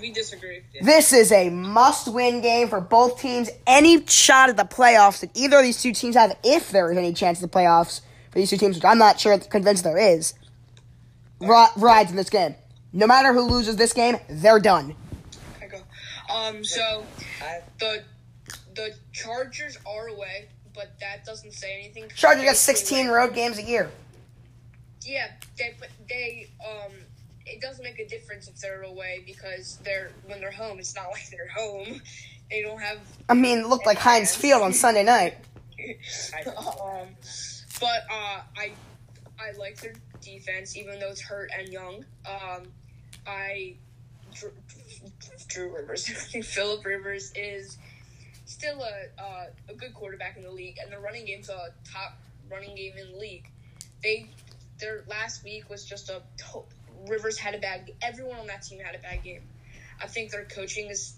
[0.00, 0.62] we disagree.
[0.82, 3.48] This is a must-win game for both teams.
[3.64, 6.98] Any shot at the playoffs that either of these two teams have, if there is
[6.98, 8.00] any chance of the playoffs
[8.32, 10.34] for these two teams, which I'm not sure convinced there is,
[11.40, 12.56] ri- rides in this game.
[12.92, 14.96] No matter who loses this game, they're done.
[15.62, 15.78] I go.
[16.34, 16.64] Um.
[16.64, 17.06] So
[17.78, 18.02] the
[18.74, 22.10] the Chargers are away, but that doesn't say anything.
[22.16, 23.88] Chargers got 16 road games a year.
[25.04, 25.74] Yeah, they
[26.08, 26.92] they um.
[27.46, 30.78] It doesn't make a difference if they're away because they're when they're home.
[30.78, 32.00] It's not like they're home.
[32.50, 35.36] They don't have I mean, it looked like Heinz Field on Sunday night.
[36.46, 37.08] um,
[37.80, 38.72] but uh, I
[39.38, 42.04] I like their defense, even though it's hurt and young.
[42.26, 42.62] Um,
[43.26, 43.74] I
[44.34, 44.50] Drew,
[45.48, 46.06] Drew Rivers,
[46.42, 47.78] Philip Rivers is
[48.46, 52.18] still a uh, a good quarterback in the league, and the running game's a top
[52.50, 53.50] running game in the league.
[54.02, 54.28] They
[54.80, 56.22] their last week was just a
[57.08, 57.90] Rivers had a bad.
[58.02, 59.42] Everyone on that team had a bad game.
[60.02, 61.14] I think their coaching is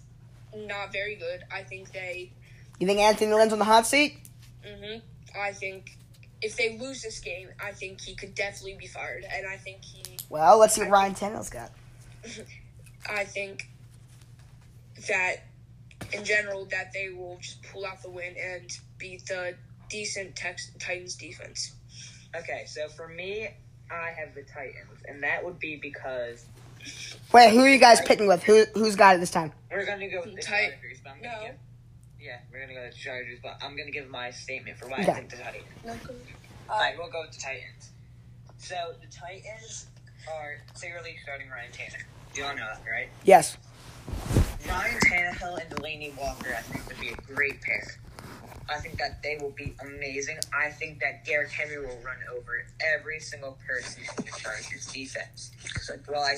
[0.55, 1.43] not very good.
[1.51, 2.31] I think they
[2.79, 4.17] You think Anthony Lynn's on the hot seat?
[4.65, 4.97] hmm
[5.37, 5.97] I think
[6.41, 9.83] if they lose this game, I think he could definitely be fired, and I think
[9.83, 11.71] he, Well, let's see what Ryan Tannehill's got.
[13.09, 13.67] I think
[15.07, 15.37] that
[16.13, 19.55] in general that they will just pull out the win and beat the
[19.89, 21.73] decent Tex- Titans defense.
[22.39, 23.49] Okay, so for me,
[23.91, 26.45] I have the Titans, and that would be because
[27.33, 28.43] Wait, who are you guys picking with?
[28.43, 29.51] Who who's got it this time?
[29.71, 31.45] we're going to go with the Tit- Chargers, but I'm going to No.
[31.47, 31.55] give.
[32.19, 34.77] Yeah, we're going to go with the Chargers, but I'm going to give my statement
[34.77, 35.11] for why Okay.
[35.11, 35.65] I think the Titans.
[36.69, 37.91] Alright, we'll go with the Titans.
[38.57, 39.87] So the Titans
[40.33, 42.03] are clearly starting Ryan Tanner.
[42.35, 43.07] You all know that, right?
[43.23, 43.57] Yes.
[44.67, 47.95] Ryan Tannehill and Delanie Walker, I think, would be a great pair.
[48.69, 50.37] I think that they will be amazing.
[50.53, 55.51] I think that Derrick Henry will run over every single person in the Chargers defense.
[55.81, 56.35] So, well, I,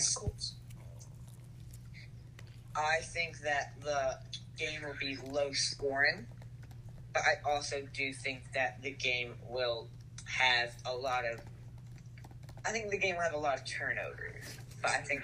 [2.76, 4.18] I think that the
[4.58, 6.28] game will be low scoring,
[7.13, 9.88] but I also do think that the game will
[10.26, 11.42] have a lot of.
[12.65, 14.44] I think the game will have a lot of turnovers,
[14.82, 15.24] but I think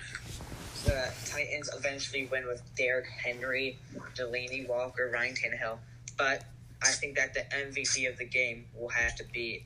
[0.85, 3.77] the Titans eventually win with Derrick Henry,
[4.15, 5.77] Delanie Walker, Ryan Tannehill.
[6.17, 6.43] But
[6.81, 9.65] I think that the MVP of the game will have to be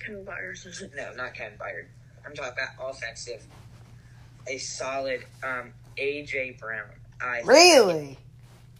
[0.00, 0.94] Kevin Byard.
[0.94, 1.86] no, not Kevin Byard.
[2.26, 3.44] I'm talking about offensive.
[4.46, 6.88] A solid um, AJ Brown.
[7.20, 8.18] I Really?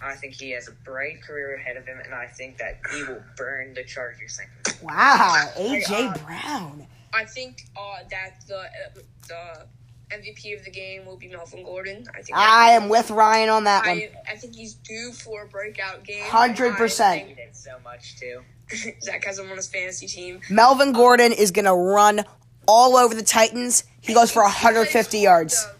[0.00, 3.02] I think he has a bright career ahead of him, and I think that he
[3.02, 4.46] will burn the Chargers thing.
[4.82, 6.86] Wow, AJ Hey, uh, Brown.
[7.12, 9.66] I think uh, that the uh, the
[10.10, 12.04] MVP of the game will be Melvin Gordon.
[12.14, 13.98] I think I am with Ryan on that one.
[13.98, 16.24] I, I think he's due for a breakout game.
[16.24, 17.26] 100%.
[17.26, 18.40] He did so much too.
[19.02, 20.40] Zach has him on his fantasy team.
[20.50, 22.24] Melvin Gordon is gonna run
[22.66, 23.84] all over the Titans.
[24.00, 25.64] He goes for It's- it's 150 yards.
[25.64, 25.72] though.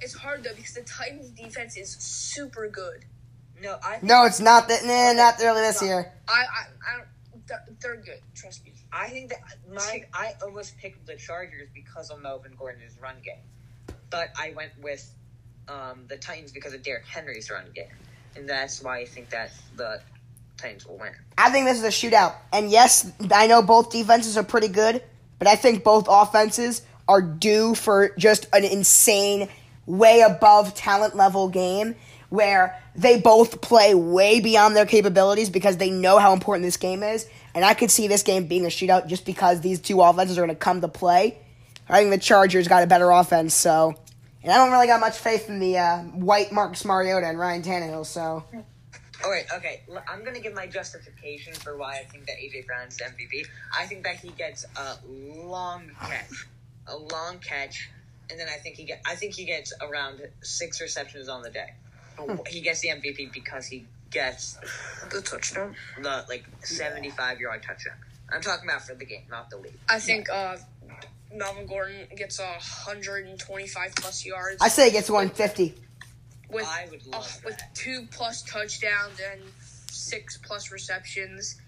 [0.00, 3.04] It's hard though because the Titans defense is super good.
[3.62, 4.84] No, I think, No, it's not that.
[4.84, 6.12] Nah, not really this year.
[6.28, 7.08] I I, I don't.
[7.46, 8.20] They're, they're good.
[8.34, 8.72] Trust me.
[8.92, 9.40] I think that
[9.72, 13.42] my I almost picked the Chargers because of Melvin Gordon's run game,
[14.14, 15.10] but I went with
[15.66, 17.86] um, the Titans because of Derrick Henry's run game,
[18.36, 20.00] and that's why I think that the
[20.56, 21.10] Titans will win.
[21.36, 22.36] I think this is a shootout.
[22.52, 25.02] And yes, I know both defenses are pretty good,
[25.40, 29.48] but I think both offenses are due for just an insane,
[29.84, 31.96] way above talent level game
[32.28, 37.02] where they both play way beyond their capabilities because they know how important this game
[37.02, 37.28] is.
[37.52, 40.42] And I could see this game being a shootout just because these two offenses are
[40.42, 41.38] going to come to play.
[41.88, 43.96] I think the Chargers got a better offense, so.
[44.44, 47.62] And I don't really got much faith in the uh, white Marcus Mariota and Ryan
[47.62, 48.44] Tannehill, so.
[49.24, 49.80] All right, okay.
[50.06, 53.46] I'm gonna give my justification for why I think that AJ Brown's the MVP.
[53.76, 56.46] I think that he gets a long catch,
[56.86, 57.88] a long catch,
[58.28, 59.00] and then I think he get.
[59.06, 61.72] I think he gets around six receptions on the day.
[62.48, 64.58] He gets the MVP because he gets
[65.10, 65.74] The touchdown.
[66.02, 67.94] the like seventy-five yard touchdown.
[68.30, 69.78] I'm talking about for the game, not the league.
[69.88, 70.56] I think uh,
[71.34, 75.74] Melvin Gordon gets a 125 plus yards I say he gets 150.
[76.50, 79.40] with I would uh, love with two plus touchdowns and
[79.90, 81.60] six plus receptions.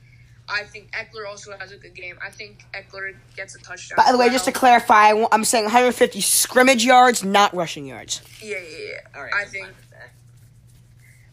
[0.49, 2.17] I think Ekeler also has a good game.
[2.25, 3.97] I think Ekeler gets a touchdown.
[3.97, 7.53] By the way, as just to clarify, I wa- I'm saying 150 scrimmage yards, not
[7.53, 8.23] rushing yards.
[8.41, 9.01] yeah, yeah, yeah.
[9.17, 9.91] All right, I I'm think fine with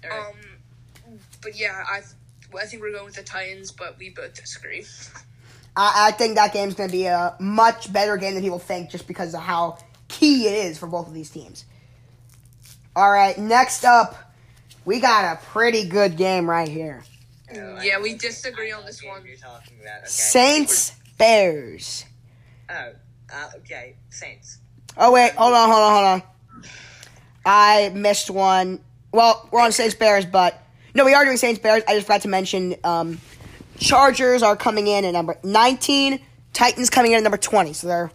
[0.01, 0.11] that.
[0.11, 0.27] All right.
[0.29, 0.35] Um,
[1.43, 2.01] but yeah, I
[2.59, 4.85] I think we're going with the Titans, but we both disagree.
[5.75, 8.89] I, I think that game's going to be a much better game than people think
[8.89, 11.65] just because of how key it is for both of these teams.
[12.95, 14.33] All right, next up,
[14.85, 17.03] we got a pretty good game right here.
[17.55, 19.25] Oh, yeah, we disagree on this one.
[19.25, 19.99] You're talking about.
[19.99, 20.07] Okay.
[20.07, 22.05] Saints, Bears.
[22.69, 22.91] Oh,
[23.33, 23.95] uh, okay.
[24.09, 24.59] Saints.
[24.95, 26.23] Oh, wait, hold on, hold on, hold on.
[27.45, 28.79] I missed one.
[29.11, 30.59] Well, we're on Saints, Bears, but.
[30.95, 31.83] No, we are doing Saints, Bears.
[31.87, 33.19] I just forgot to mention um,
[33.79, 36.19] Chargers are coming in at number 19,
[36.53, 38.11] Titans coming in at number 20, so they're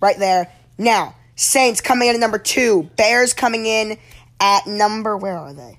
[0.00, 0.50] right there.
[0.78, 3.98] Now, Saints coming in at number 2, Bears coming in
[4.40, 5.16] at number.
[5.16, 5.78] Where are they?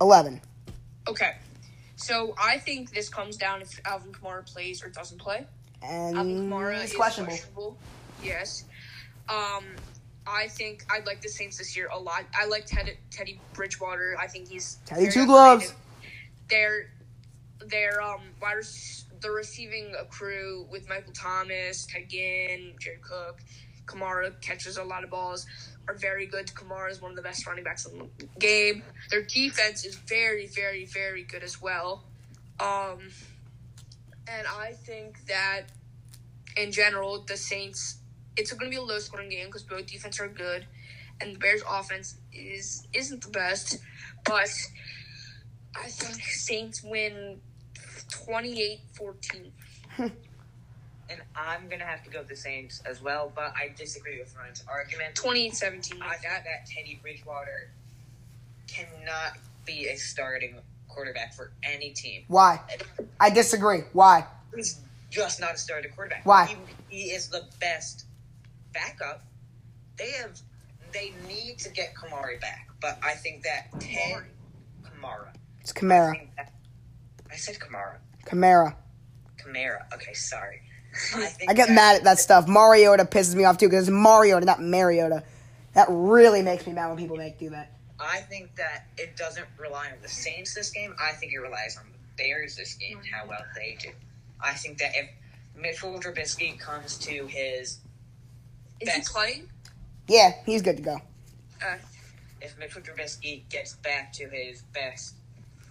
[0.00, 0.40] 11.
[1.08, 1.32] Okay,
[1.96, 5.46] so I think this comes down if Alvin Kamara plays or doesn't play.
[5.82, 7.32] Alvin And Kamara is questionable.
[7.32, 7.78] questionable.
[8.22, 8.64] Yes.
[9.28, 9.64] Um,
[10.26, 12.24] I think I like the Saints this year a lot.
[12.34, 14.16] I like Ted, Teddy Bridgewater.
[14.20, 15.74] I think he's Teddy Two Gloves.
[16.48, 16.90] They're
[17.68, 18.62] they're um wide
[19.20, 23.40] the receiving crew with Michael Thomas, Ted Ginn, Jared Cook,
[23.86, 25.46] Kamara catches a lot of balls.
[25.88, 26.46] Are very good.
[26.46, 28.82] Kamara is one of the best running backs in the game.
[29.10, 32.04] Their defense is very, very, very good as well.
[32.60, 33.10] Um,
[34.28, 35.62] and I think that
[36.56, 37.98] in general, the Saints,
[38.36, 40.66] it's going to be a low scoring game because both defense are good,
[41.20, 43.78] and the Bears' offense is isn't the best.
[44.24, 44.50] But
[45.74, 47.40] I think Saints win
[48.12, 49.50] 28-14.
[51.10, 54.34] And I'm gonna have to go with the Saints as well, but I disagree with
[54.34, 55.14] Ryan's argument.
[55.14, 55.20] 28-17
[56.00, 56.44] I like think that.
[56.44, 57.68] that Teddy Bridgewater
[58.66, 60.54] cannot be a starting
[60.88, 62.24] quarterback for any team.
[62.28, 62.60] Why?
[63.20, 63.80] I disagree.
[63.92, 64.26] Why?
[64.54, 66.24] He's just not a starting quarterback.
[66.24, 66.46] Why?
[66.88, 68.06] He, he is the best
[68.72, 69.24] backup.
[69.98, 70.40] They have.
[70.92, 74.24] They need to get Kamari back, but I think that Ted
[74.82, 75.28] Kamara.
[75.60, 76.28] It's I, Kamara.
[77.36, 77.96] Think that- I said Kamara.
[78.26, 78.74] Kamara.
[79.38, 79.94] Kamara.
[79.94, 80.62] Okay, sorry.
[81.16, 82.46] I, think I get that- mad at that stuff.
[82.48, 85.22] Mariota pisses me off too because it's Mariota, not Mariota.
[85.74, 87.72] That really makes me mad when people make do that.
[87.98, 90.94] I think that it doesn't rely on the Saints this game.
[91.00, 93.88] I think it relies on the Bears this game, and how well they do.
[94.40, 95.08] I think that if
[95.56, 97.78] Mitchell Trubisky comes to his,
[98.80, 99.48] Is he playing?
[100.08, 100.96] Yeah, he's good to go.
[101.64, 101.76] Uh,
[102.40, 105.14] if Mitchell Trubisky gets back to his best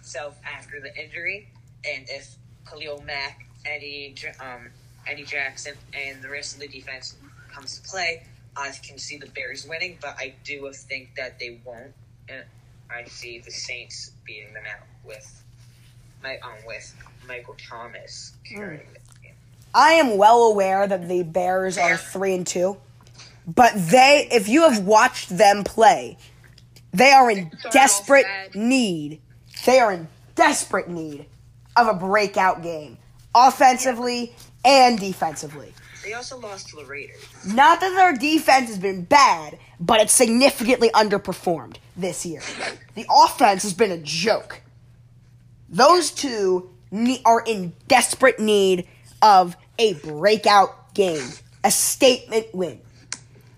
[0.02, 1.48] self after the injury,
[1.84, 2.36] and if
[2.68, 4.68] Khalil Mack, Eddie, um,
[5.06, 7.16] Eddie Jackson, and the rest of the defense
[7.52, 8.22] comes to play,
[8.56, 11.92] I can see the Bears winning, but I do think that they won't.
[12.28, 12.44] And
[12.90, 15.42] I see the Saints beating them out with
[16.22, 16.94] my um with
[17.26, 19.34] Michael Thomas carrying the game.
[19.74, 22.76] I am well aware that the Bears are three and two,
[23.46, 26.18] but they, if you have watched them play,
[26.92, 29.20] they are in desperate need.
[29.64, 31.26] They are in desperate need
[31.76, 32.98] of a breakout game,
[33.34, 35.72] offensively and defensively.
[36.04, 37.20] They also lost to the Raiders.
[37.46, 42.42] Not that their defense has been bad, but it's significantly underperformed this year.
[42.94, 44.60] The offense has been a joke.
[45.68, 46.70] Those two
[47.24, 48.88] are in desperate need
[49.22, 51.28] of a breakout game,
[51.62, 52.80] a statement win.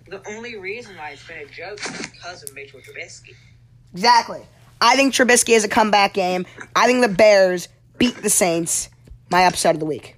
[0.07, 3.33] The only reason why it's been a joke is because of Mitchell Trubisky.
[3.93, 4.41] Exactly.
[4.81, 6.45] I think Trubisky is a comeback game.
[6.75, 8.89] I think the Bears beat the Saints.
[9.31, 10.15] My upset of the week.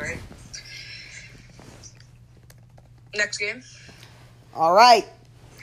[0.00, 0.18] right.
[3.14, 3.62] Next game.
[4.54, 5.06] All right.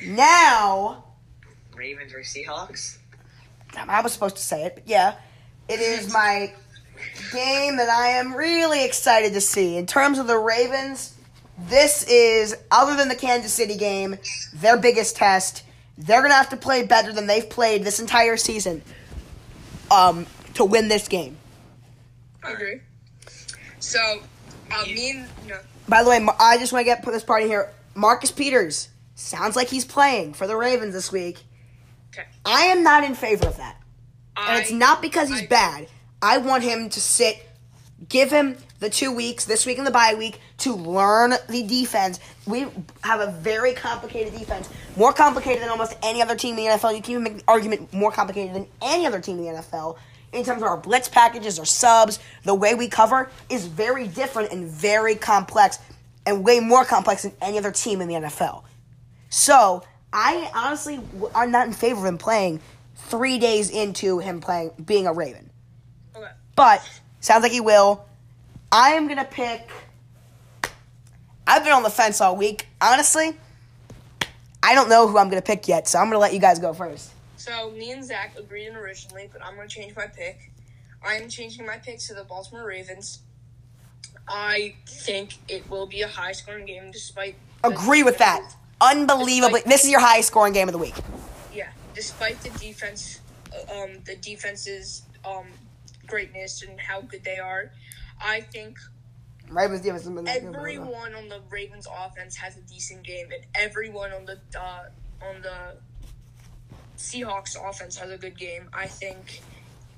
[0.06, 1.04] Now,
[1.76, 2.98] Ravens or Seahawks?
[3.78, 5.16] Um, I was supposed to say it, but yeah,
[5.68, 6.54] it is my
[7.32, 9.78] game that I am really excited to see.
[9.78, 11.16] In terms of the Ravens,
[11.68, 14.18] this is, other than the Kansas City game,
[14.54, 15.64] their biggest test.
[15.98, 18.82] They're going to have to play better than they've played this entire season
[19.92, 20.26] um,
[20.56, 21.38] to win this game.
[22.44, 22.82] I agree.
[23.80, 24.22] So,
[24.72, 27.44] uh, me and no, By the way, I just want to get put this part
[27.44, 27.72] in here.
[27.96, 31.44] Marcus Peters sounds like he's playing for the Ravens this week.
[32.14, 32.28] okay.
[32.46, 33.78] I am not in favor of that.
[34.36, 35.88] And it's not because he's I- bad.
[36.22, 37.38] I want him to sit
[38.10, 42.20] give him the two weeks, this week and the bye week, to learn the defense.
[42.46, 42.68] We
[43.04, 46.96] have a very complicated defense, more complicated than almost any other team in the NFL.
[46.96, 49.98] You can even make the argument more complicated than any other team in the NFL.
[50.34, 54.52] In terms of our blitz packages, our subs, the way we cover is very different
[54.52, 55.80] and very complex,
[56.26, 58.64] and way more complex than any other team in the NFL.
[59.30, 61.00] So I honestly,
[61.36, 62.62] I'm not in favor of him playing
[62.96, 65.50] three days into him playing being a Raven.
[66.16, 66.28] Okay.
[66.56, 66.88] But
[67.24, 68.06] sounds like he will.
[68.72, 69.70] I am gonna pick.
[71.48, 72.68] I've been on the fence all week.
[72.82, 73.36] Honestly,
[74.62, 76.74] I don't know who I'm gonna pick yet, so I'm gonna let you guys go
[76.74, 77.12] first.
[77.38, 80.52] So me and Zach agreed originally, but I'm gonna change my pick.
[81.06, 83.20] I am changing my pick to the Baltimore Ravens.
[84.28, 88.56] I think it will be a high scoring game despite Agree with that.
[88.82, 90.96] Unbelievably, this is your highest scoring game of the week.
[91.54, 93.22] Yeah, despite the defense,
[93.74, 95.46] um, the defense's um
[96.14, 97.72] greatness and how good they are,
[98.22, 98.78] I think
[99.50, 100.08] Ravens defense.
[100.28, 104.86] everyone on the Ravens offense has a decent game, and everyone on the uh,
[105.22, 105.78] on the
[106.98, 108.70] Seahawks offense has a good game.
[108.74, 109.42] I think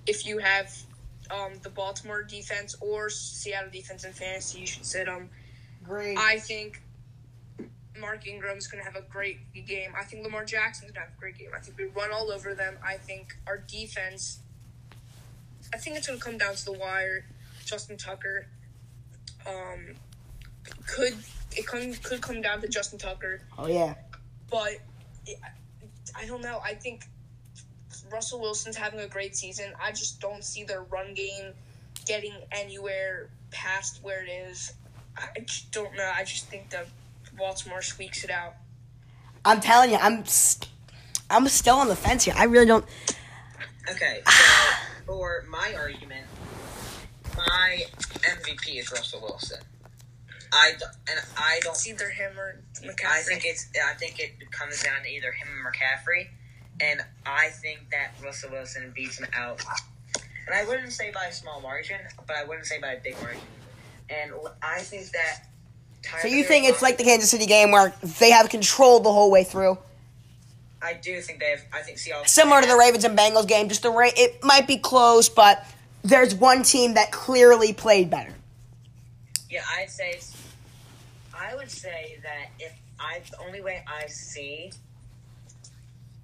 [0.08, 0.74] if you have
[1.30, 5.30] um, the Baltimore defense or Seattle defense in fantasy, you should sit them.
[5.84, 6.18] Great.
[6.18, 6.82] I think
[8.00, 9.92] Mark Ingram's going to have a great game.
[10.00, 11.50] I think Lamar Jackson's going to have a great game.
[11.56, 12.78] I think we run all over them.
[12.84, 14.40] I think our defense.
[15.76, 17.26] I think it's going to come down to the wire.
[17.66, 18.48] Justin Tucker.
[19.46, 19.96] Um,
[20.88, 21.14] could
[21.56, 23.94] it come could come down to Justin Tucker, Oh yeah.
[24.50, 24.72] but
[25.28, 25.38] it,
[26.18, 26.60] I don't know.
[26.64, 27.04] I think
[28.12, 29.74] Russell Wilson's having a great season.
[29.84, 31.52] I just don't see their run game
[32.06, 34.74] getting anywhere past where it is.
[35.18, 36.12] I just don't know.
[36.16, 36.88] I just think that
[37.38, 38.54] Baltimore squeaks it out.
[39.44, 40.70] I'm telling you, I'm st-
[41.30, 42.34] I'm still on the fence here.
[42.38, 42.86] I really don't.
[43.90, 44.34] Okay, so
[45.06, 46.26] for my argument,
[47.36, 47.84] my
[48.22, 49.60] MVP is Russell Wilson.
[50.54, 51.74] I d- and I don't.
[51.74, 53.06] It's either him or McCaffrey.
[53.08, 53.68] I think it's.
[53.86, 56.28] I think it comes down to either him or McCaffrey,
[56.82, 59.62] and I think that Russell Wilson beats him out.
[60.48, 63.16] And I wouldn't say by a small margin, but I wouldn't say by a big
[63.22, 63.42] margin.
[64.10, 64.32] And
[64.62, 65.48] I think that.
[66.22, 69.32] So you think it's like the Kansas City game where they have control the whole
[69.32, 69.78] way through?
[70.86, 71.66] I do think they have.
[71.74, 72.30] I think Seahawks.
[72.30, 75.66] Similar to the Ravens and Bengals game, just the Ra- it might be close, but
[76.04, 78.34] there's one team that clearly played better.
[79.50, 80.20] Yeah, I'd say.
[81.38, 84.72] I would say that if I the only way I see,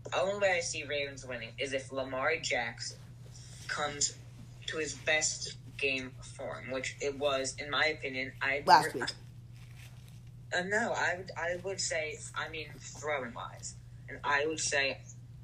[0.06, 2.98] the only way I see Ravens winning is if Lamar Jackson
[3.68, 4.16] comes
[4.68, 8.32] to his best game form, which it was, in my opinion.
[8.42, 9.06] I Last week.
[10.56, 11.32] Uh, no, I would.
[11.36, 12.20] I would say.
[12.36, 13.76] I mean, throwing wise,
[14.12, 15.00] and I would say.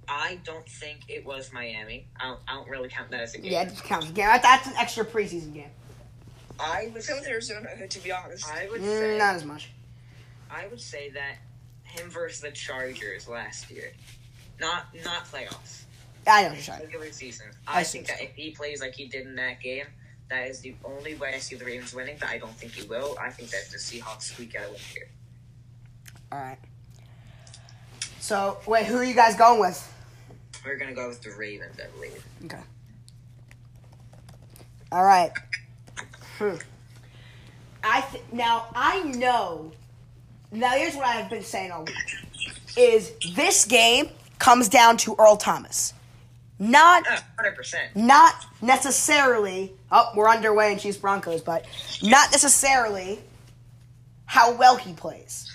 [0.09, 2.07] I don't think it was Miami.
[2.17, 3.51] I don't, I don't really count that as a game.
[3.51, 4.09] Yeah, it just counts.
[4.15, 5.69] Yeah, that's an extra preseason game.
[6.57, 7.03] I would.
[7.03, 8.49] Same with Arizona, to be honest.
[8.49, 9.17] I would Mm, say.
[9.17, 9.69] not as much.
[10.49, 11.35] I would say that
[11.83, 13.91] him versus the Chargers last year,
[14.61, 15.81] not not playoffs,
[16.25, 17.47] I know what you're regular season.
[17.67, 17.97] I I, see.
[17.97, 19.87] think that if he plays like he did in that game,
[20.29, 22.15] that is the only way I see the Ravens winning.
[22.17, 23.17] But I don't think he will.
[23.19, 25.09] I think that the Seahawks squeak out a win here.
[26.31, 26.57] All right.
[28.27, 29.93] So wait, who are you guys going with?
[30.65, 32.25] We're gonna go with the Ravens, I believe.
[32.43, 32.59] Okay.
[34.91, 35.31] All right.
[36.37, 36.55] Hmm.
[37.85, 39.71] I th- now I know.
[40.51, 41.95] Now here's what I've been saying all week:
[42.75, 44.09] is this game
[44.39, 45.93] comes down to Earl Thomas,
[46.59, 47.05] not
[47.37, 47.95] Hundred percent.
[47.95, 49.71] not necessarily.
[49.89, 51.65] Oh, we're underway in Chiefs Broncos, but
[52.03, 53.19] not necessarily
[54.25, 55.49] how well he plays.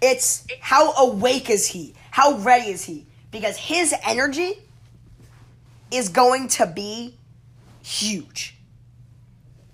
[0.00, 1.94] It's how awake is he?
[2.10, 3.06] How ready is he?
[3.30, 4.54] Because his energy
[5.90, 7.16] is going to be
[7.82, 8.56] huge.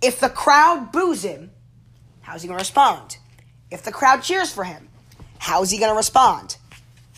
[0.03, 1.51] If the crowd boos him,
[2.23, 3.19] how's he going to respond?
[3.71, 4.89] If the crowd cheers for him,
[5.39, 6.57] how is he going to respond?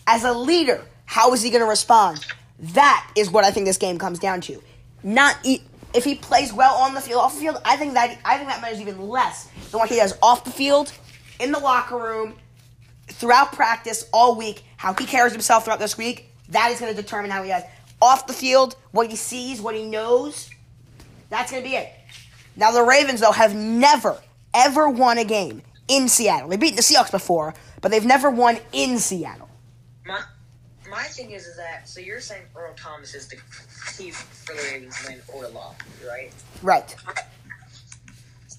[0.06, 2.24] As a leader, how is he going to respond?
[2.58, 4.62] That is what I think this game comes down to.
[5.02, 5.62] Not e-
[5.94, 7.60] if he plays well on the field, off the field.
[7.64, 10.50] I think that I think that matters even less than what he does off the
[10.50, 10.92] field,
[11.38, 12.34] in the locker room,
[13.08, 14.64] throughout practice all week.
[14.76, 16.32] How he carries himself throughout this week.
[16.50, 17.64] That is going to determine how he does
[18.00, 18.76] off the field.
[18.92, 20.50] What he sees, what he knows.
[21.30, 21.92] That's going to be it.
[22.56, 24.18] Now the Ravens though have never
[24.54, 26.48] ever won a game in Seattle.
[26.48, 29.48] They've beaten the Seahawks before, but they've never won in Seattle.
[30.06, 30.20] My
[30.90, 33.36] my thing is, is that so you're saying Earl Thomas is the
[33.96, 35.76] key for the Ravens win or loss,
[36.08, 36.32] right?
[36.62, 36.96] Right.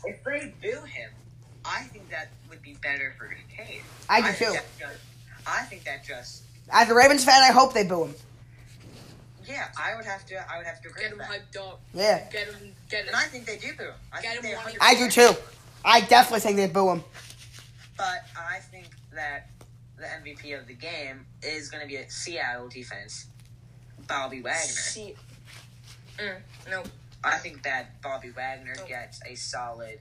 [0.05, 1.09] If they boo him,
[1.65, 3.81] I think that would be better for Kincaid.
[4.09, 4.59] I do think too.
[4.79, 4.97] just-
[5.47, 8.15] I think that just As a Ravens fan, I hope they boo him.
[9.45, 10.35] Yeah, I would have to.
[10.51, 11.81] I would have to agree Get with him hyped up.
[11.93, 12.75] Yeah, Get him.
[12.89, 13.07] Get him.
[13.07, 13.93] And I think they do boo him.
[14.13, 15.31] I Get think him they 100% I do too.
[15.83, 17.03] I definitely think they boo him.
[17.97, 19.49] But I think that
[19.97, 23.25] the MVP of the game is going to be a Seattle defense,
[24.07, 24.59] Bobby Wagner.
[24.59, 25.15] See.
[26.19, 26.35] Mm,
[26.69, 26.83] no.
[27.23, 28.85] I think that Bobby Wagner Oh.
[28.87, 29.99] gets a solid.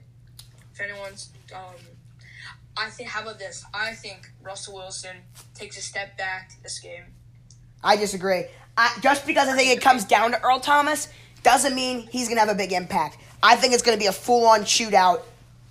[0.81, 1.75] Anyone's, um,
[2.77, 3.09] I think.
[3.09, 3.65] How about this?
[3.73, 5.17] I think Russell Wilson
[5.53, 7.03] takes a step back this game.
[7.83, 8.45] I disagree.
[8.77, 11.09] I, just because I think it comes down to Earl Thomas
[11.43, 13.17] doesn't mean he's gonna have a big impact.
[13.41, 15.21] I think it's gonna be a full-on shootout,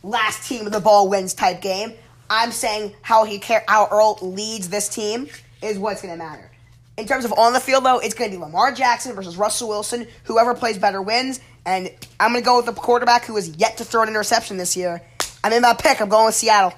[0.03, 1.93] last team of the ball wins type game.
[2.31, 5.29] I'm saying how he care, how Earl leads this team
[5.63, 6.51] is what's gonna matter.
[6.97, 10.07] In terms of on the field, though, it's gonna be Lamar Jackson versus Russell Wilson.
[10.25, 13.85] Whoever plays better wins, and I'm gonna go with the quarterback who has yet to
[13.85, 15.03] throw an interception this year.
[15.45, 16.01] I'm in my pick.
[16.01, 16.73] I'm going with Seattle.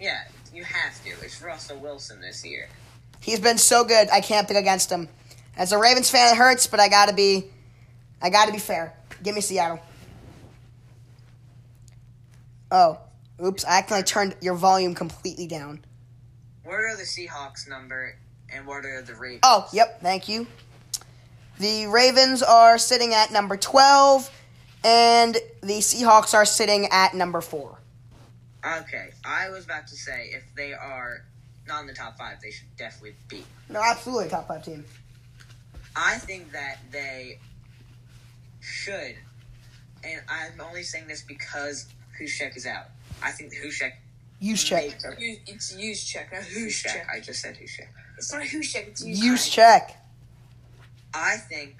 [0.00, 1.10] Yeah, you have to.
[1.24, 2.68] It's Russell Wilson this year.
[3.20, 4.08] He's been so good.
[4.10, 5.08] I can't pick against him.
[5.56, 7.44] As a Ravens fan, it hurts, but I gotta be,
[8.20, 8.92] I gotta be fair.
[9.22, 9.78] Give me Seattle.
[12.72, 12.98] Oh,
[13.44, 13.64] oops!
[13.64, 15.84] I accidentally turned your volume completely down.
[16.64, 18.16] What are the Seahawks number
[18.52, 19.40] and what are the Ravens?
[19.44, 20.00] Oh, yep.
[20.00, 20.48] Thank you.
[21.60, 24.30] The Ravens are sitting at number twelve,
[24.82, 27.78] and the Seahawks are sitting at number four.
[28.64, 31.22] Okay, I was about to say if they are
[31.68, 33.44] not in the top five, they should definitely be.
[33.68, 34.86] No, absolutely top five team.
[35.94, 37.38] I think that they
[38.60, 39.16] should,
[40.02, 41.88] and I'm only saying this because
[42.18, 42.86] Hushek is out.
[43.22, 43.92] I think Hushek.
[44.42, 44.84] Use check.
[44.88, 47.06] makes a- Use- It's use check, not who's check.
[47.14, 47.86] I just said Hushek.
[48.16, 48.86] It's not who's check.
[48.88, 49.99] It's use, Use check.
[51.12, 51.22] Check.
[51.22, 51.76] I think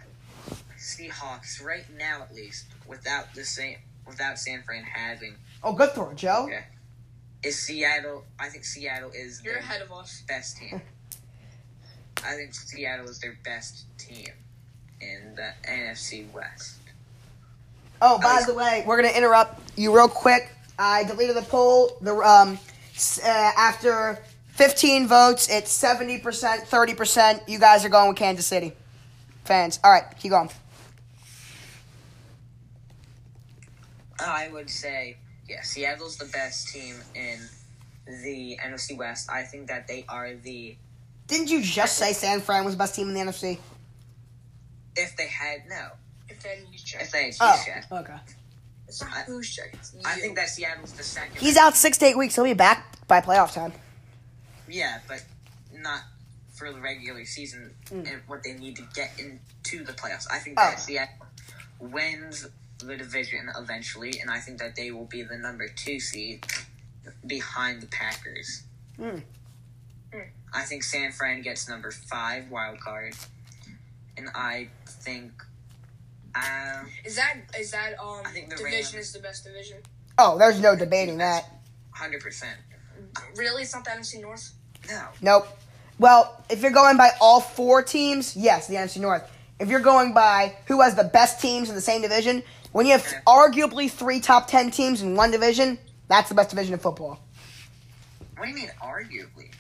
[0.78, 3.76] Seahawks right now, at least, without the San,
[4.06, 6.48] without San Fran having, Oh, good throw, Joe.
[6.50, 6.62] Yeah.
[7.42, 8.24] is Seattle.
[8.38, 10.22] I think Seattle is You're their ahead of us.
[10.26, 10.80] best team.
[12.24, 14.28] I think Seattle is their best team
[15.00, 16.76] in the NFC West.
[18.02, 20.50] Oh, by the way, we're gonna interrupt you real quick.
[20.78, 21.96] I deleted the poll.
[22.00, 22.58] The um,
[23.22, 24.18] uh, after
[24.48, 27.42] 15 votes, it's 70 percent, 30 percent.
[27.46, 28.72] You guys are going with Kansas City
[29.50, 29.80] fans.
[29.82, 30.48] All right, keep going.
[34.20, 35.16] I would say,
[35.48, 37.40] yeah, Seattle's the best team in
[38.06, 39.28] the NFC West.
[39.28, 40.76] I think that they are the
[41.26, 43.58] Didn't you just say San Fran was the best team in the NFC?
[44.96, 45.88] if they had no,
[46.28, 47.02] If then use check.
[47.02, 47.90] if they had Oh, Hushek.
[48.00, 48.16] okay.
[48.86, 49.74] It's not I- who's check.
[50.04, 51.36] I think that Seattle's the second.
[51.38, 52.34] He's out six to eight weeks.
[52.36, 53.72] He'll be back by playoff time.
[54.68, 55.24] Yeah, but
[55.72, 56.02] not
[56.60, 58.12] for the regular season Mm.
[58.12, 60.26] and what they need to get into the playoffs.
[60.30, 60.62] I think Oh.
[60.70, 61.26] that Seattle
[61.78, 62.46] wins
[62.78, 66.46] the division eventually, and I think that they will be the number two seed
[67.26, 68.62] behind the Packers.
[68.98, 69.22] Mm.
[70.12, 70.28] Mm.
[70.52, 73.14] I think San Fran gets number five wild card,
[74.18, 75.32] and I think
[76.34, 79.78] um, Is that is that um I think the division Rams- is the best division?
[80.18, 81.50] Oh, there's no debating that.
[81.90, 82.56] hundred percent.
[83.36, 84.52] Really, it's not the NFC North.
[84.88, 85.58] No, Nope.
[86.00, 89.30] Well, if you're going by all four teams, yes, the NFC North.
[89.58, 92.42] If you're going by who has the best teams in the same division,
[92.72, 95.78] when you have arguably three top ten teams in one division,
[96.08, 97.20] that's the best division in football.
[98.34, 98.70] what do you mean?
[98.82, 99.52] Arguably,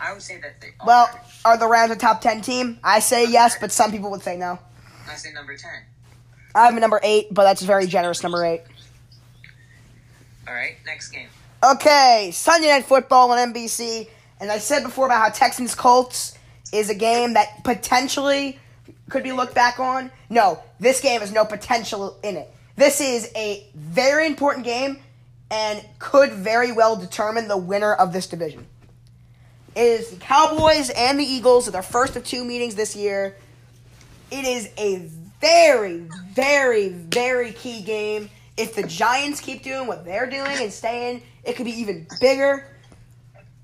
[0.00, 0.68] I would say that they.
[0.86, 1.10] Well,
[1.44, 1.54] are.
[1.54, 2.78] are the Rams a top ten team?
[2.84, 4.56] I say yes, but some people would say no.
[5.10, 5.82] I say number ten.
[6.54, 8.62] I'm a number eight, but that's a very generous number eight.
[10.46, 11.26] All right, next game.
[11.64, 14.06] Okay, Sunday Night Football on NBC.
[14.40, 16.36] And I said before about how Texans Colts
[16.72, 18.58] is a game that potentially
[19.08, 20.10] could be looked back on.
[20.30, 22.52] No, this game has no potential in it.
[22.76, 24.98] This is a very important game
[25.50, 28.66] and could very well determine the winner of this division.
[29.74, 33.36] It is the Cowboys and the Eagles their first of two meetings this year.
[34.30, 35.08] It is a
[35.40, 35.98] very,
[36.32, 38.30] very, very key game.
[38.56, 42.66] If the Giants keep doing what they're doing and staying, it could be even bigger.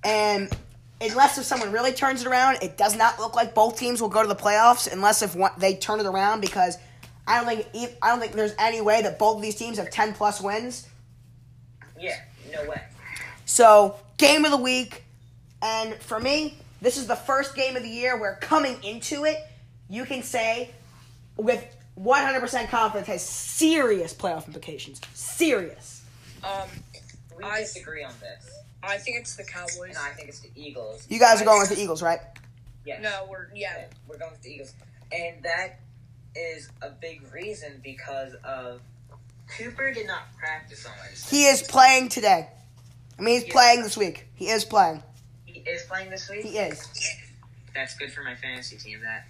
[0.04, 0.54] And
[1.00, 4.08] unless if someone really turns it around, it does not look like both teams will
[4.08, 6.78] go to the playoffs unless if one, they turn it around because
[7.26, 9.90] I don't think I don't think there's any way that both of these teams have
[9.90, 10.88] 10 plus wins.
[11.98, 12.18] Yeah,
[12.52, 12.82] no way.
[13.46, 15.02] So, game of the week.
[15.62, 19.38] And for me, this is the first game of the year where coming into it,
[19.88, 20.70] you can say
[21.36, 21.64] with
[21.98, 25.00] 100% confidence has serious playoff implications.
[25.14, 26.02] Serious.
[26.42, 26.68] Um,
[27.36, 28.50] We I- disagree on this,
[28.86, 29.90] I think it's the Cowboys.
[29.90, 31.06] and I think it's the Eagles.
[31.08, 32.20] You guys are going with the Eagles, right?
[32.84, 33.00] Yes.
[33.02, 33.72] No, we're yeah.
[33.76, 34.74] Okay, we're going with the Eagles,
[35.12, 35.80] and that
[36.36, 38.80] is a big reason because of
[39.56, 41.36] Cooper did not practice on Wednesday.
[41.36, 42.48] He is playing today.
[43.18, 43.52] I mean, he's Yeah.
[43.52, 44.26] playing this week.
[44.34, 45.02] He is playing.
[45.46, 46.42] He is playing this week.
[46.44, 46.88] He is.
[47.74, 49.00] That's good for my fantasy team.
[49.02, 49.26] That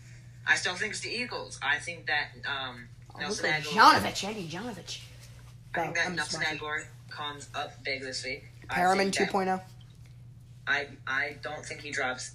[0.47, 1.59] I still think it's the Eagles.
[1.63, 4.01] I think that um, Oh, Nelson look Agholor.
[4.01, 5.01] Jonovich, Andy Jonovich.
[5.77, 6.41] I think that I'm Nelson.
[6.43, 8.45] Agholor comes up big this week.
[8.71, 9.61] I Harriman 2.0.
[10.67, 12.33] I I don't think he drops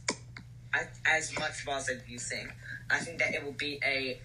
[0.74, 2.50] I, as much balls as you think.
[2.90, 4.20] I think that it will be a.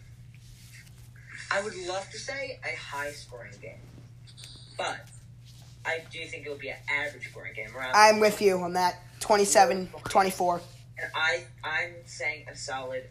[1.50, 3.78] I would love to say a high scoring game,
[4.76, 5.06] but
[5.86, 7.74] I do think it will be an average scoring game.
[7.76, 9.00] Around, I'm with you on that.
[9.20, 10.60] 27 24.
[10.98, 13.04] and I I'm saying a solid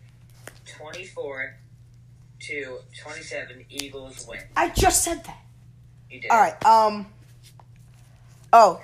[0.65, 1.55] twenty four
[2.41, 4.39] to twenty seven Eagles win.
[4.55, 5.39] I just said that.
[6.11, 6.29] You did.
[6.29, 6.63] All right.
[6.65, 7.07] Um.
[8.53, 8.79] Oh,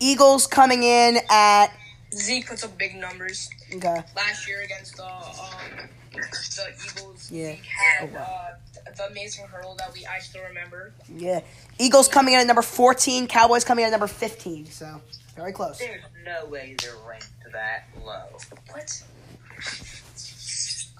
[0.00, 1.68] Eagles coming in at.
[2.14, 4.02] Zeke puts up big numbers Okay.
[4.16, 7.30] last year against the um the Eagles.
[7.30, 7.50] Yeah.
[7.52, 8.20] Zeke had Oh, wow.
[8.22, 10.94] uh, the amazing hurdle that we I still remember.
[11.14, 11.40] Yeah.
[11.78, 13.26] Eagles coming in at number 14.
[13.28, 14.66] Cowboys coming in at number 15.
[14.70, 15.02] So
[15.36, 15.78] very close.
[15.78, 18.38] There's no way they're ranked that low.
[18.70, 19.02] What?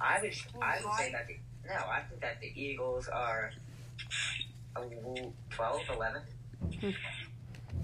[0.01, 3.53] I would I would say that the, no, I think that the Eagles are
[4.77, 6.23] a l- 12, 11.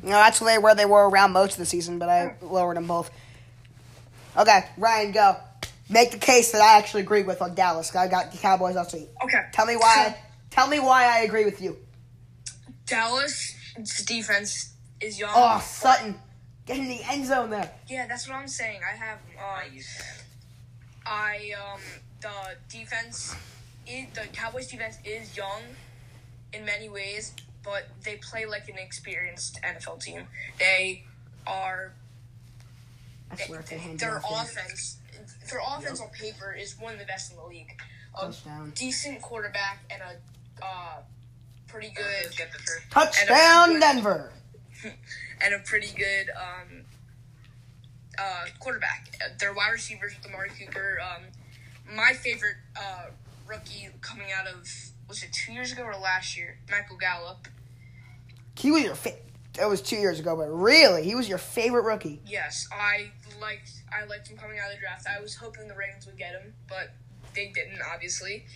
[0.04, 2.76] No, that's where they, where they were around most of the season, but I lowered
[2.76, 3.10] them both.
[4.36, 5.36] Okay, Ryan, go.
[5.88, 7.94] Make the case that I actually agree with on Dallas.
[7.94, 9.08] I got the Cowboys last week.
[9.22, 9.46] Okay.
[9.52, 10.16] Tell me why.
[10.50, 11.76] Tell me why I agree with you.
[12.86, 13.54] Dallas
[14.06, 15.32] defense is young.
[15.34, 16.14] Oh, Sutton,
[16.66, 17.70] get in the end zone there.
[17.88, 18.80] Yeah, that's what I'm saying.
[18.82, 19.62] I have uh,
[21.06, 21.80] I um
[22.20, 23.34] the defense
[23.86, 25.60] is the Cowboys defense is young
[26.52, 27.34] in many ways,
[27.64, 30.26] but they play like an experienced NFL team.
[30.58, 31.04] They
[31.46, 31.92] are
[33.30, 34.98] I swear they hand their it off, offense
[35.50, 37.80] their offense on paper is one of the best in the league.
[38.16, 38.72] A Touchdown.
[38.74, 40.96] decent quarterback and a uh
[41.66, 42.04] pretty Good.
[42.28, 42.90] good Get the first.
[42.90, 44.32] touchdown, And a- Denver.
[45.42, 46.82] and a pretty good um,
[48.18, 49.16] uh, quarterback.
[49.20, 50.98] Uh, Their wide receivers with Amari Cooper.
[51.02, 51.22] Um,
[51.96, 53.06] my favorite uh,
[53.48, 54.68] rookie coming out of
[55.08, 56.58] was it two years ago or last year?
[56.70, 57.48] Michael Gallup.
[58.56, 59.16] He was your fa-
[59.54, 62.20] That was two years ago, but really, he was your favorite rookie.
[62.26, 65.06] Yes, I liked I liked him coming out of the draft.
[65.08, 66.92] I was hoping the Ravens would get him, but
[67.34, 67.80] they didn't.
[67.92, 68.46] Obviously,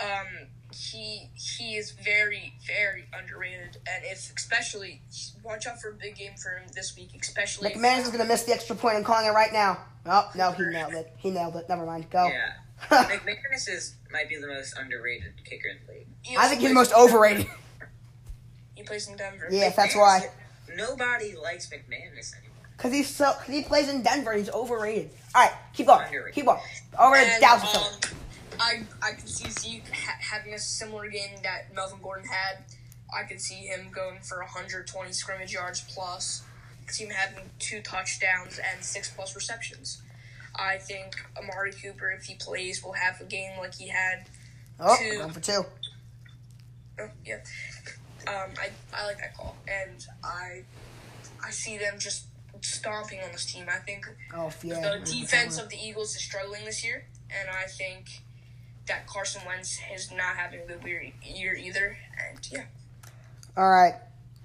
[0.00, 5.02] um, he he is very very underrated, and if especially
[5.44, 7.70] watch out for a big game for him this week, especially.
[7.70, 8.96] McManus is gonna miss the extra point.
[8.96, 9.78] I'm calling it right now.
[10.06, 11.12] Oh no, he nailed it.
[11.18, 11.68] He nailed it.
[11.68, 12.10] Never mind.
[12.10, 12.26] Go.
[12.26, 12.52] Yeah.
[12.88, 16.06] McManus is might be the most underrated kicker in the league.
[16.22, 17.46] He I think he's the most overrated.
[18.74, 19.48] He plays in Denver.
[19.50, 20.30] Yeah, that's why.
[20.74, 22.56] Nobody likes McManus anymore.
[22.78, 23.32] Cause he's so.
[23.32, 24.32] Cause he plays in Denver.
[24.32, 25.10] He's overrated.
[25.34, 26.06] All right, keep going.
[26.06, 26.34] Underrated.
[26.34, 26.60] Keep going.
[26.98, 27.76] Over to And, Dallas.
[27.76, 28.14] um,
[28.58, 32.64] I I can see Zeke ha- having a similar game that Melvin Gordon had.
[33.14, 36.42] I could see him going for 120 scrimmage yards plus.
[36.80, 40.00] I could see him having two touchdowns and six plus receptions.
[40.60, 44.26] I think Amari Cooper, if he plays, will have a game like he had.
[44.78, 45.20] oh, two.
[45.20, 45.64] one for two.
[47.00, 47.36] Oh, yeah.
[48.28, 50.62] Um, I, I like that call, and I
[51.44, 52.26] I see them just
[52.60, 53.64] stomping on this team.
[53.70, 54.98] I think Oh yeah.
[54.98, 58.20] the defense of the Eagles is struggling this year, and I think
[58.86, 61.96] that Carson Wentz is not having a good year- year either.
[62.28, 62.64] And yeah,
[63.56, 63.94] All right.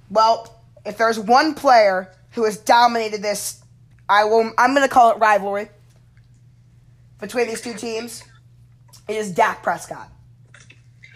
[0.10, 3.62] Well, if there's one player who has dominated this,
[4.08, 4.54] I will.
[4.58, 5.68] I'm gonna call it rivalry
[7.26, 8.24] between these two teams.
[9.08, 10.10] is Dak Prescott.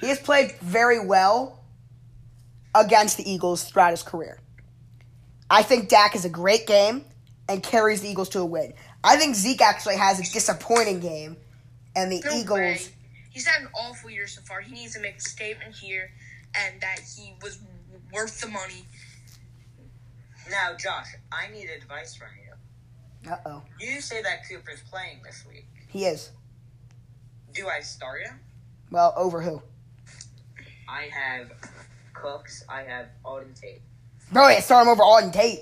[0.01, 1.59] He has played very well
[2.73, 4.39] against the Eagles throughout his career.
[5.51, 7.05] I think Dak is a great game
[7.47, 8.73] and carries the Eagles to a win.
[9.03, 11.37] I think Zeke actually has a disappointing game,
[11.95, 12.59] and the no Eagles.
[12.59, 12.79] way.
[13.29, 14.61] He's had an awful year so far.
[14.61, 16.09] He needs to make a statement here,
[16.55, 17.59] and that he was
[18.11, 18.85] worth the money.
[20.49, 23.31] Now, Josh, I need advice from you.
[23.31, 25.67] Uh oh, You say that Cooper's playing this week.
[25.89, 26.29] He is.
[27.53, 28.39] Do I start him?
[28.91, 29.61] Well, over who?
[30.87, 31.51] I have
[32.13, 32.63] Cooks.
[32.69, 33.81] I have Auden Tate.
[34.31, 35.61] Bro, I start him over Auden Tate.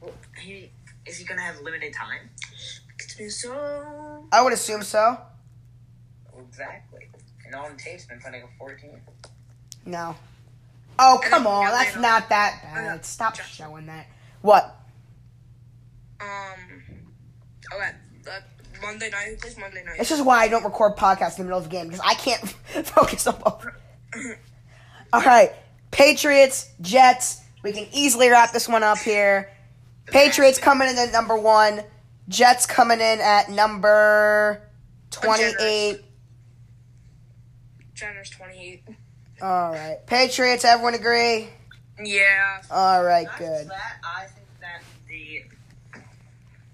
[0.00, 0.70] Well, he
[1.06, 2.30] is he gonna have limited time?
[3.28, 4.26] So.
[4.32, 5.18] I would assume so.
[6.48, 7.08] Exactly.
[7.44, 9.00] And Auden Tate's been playing a 14.
[9.84, 10.16] No.
[10.98, 11.66] Oh, come on.
[11.66, 13.04] That's not that bad.
[13.04, 14.06] Stop showing that.
[14.40, 14.76] What?
[16.20, 16.26] Um.
[17.74, 17.90] Okay.
[18.26, 18.40] Uh,
[18.82, 19.28] Monday night.
[19.28, 19.98] Who plays Monday night?
[19.98, 22.14] This is why I don't record podcasts in the middle of the game because I
[22.14, 22.40] can't
[22.86, 23.66] focus on both.
[25.12, 25.52] All right.
[25.90, 27.40] Patriots, Jets.
[27.62, 29.50] We can easily wrap this one up here.
[30.06, 31.82] Patriots coming in at number one.
[32.28, 34.62] Jets coming in at number
[35.10, 36.00] 28.
[37.94, 38.82] Jenner's 28.
[39.42, 39.98] All right.
[40.06, 41.48] Patriots, everyone agree?
[42.02, 42.62] Yeah.
[42.70, 43.46] All right, Not good.
[43.58, 45.42] just that, I think that the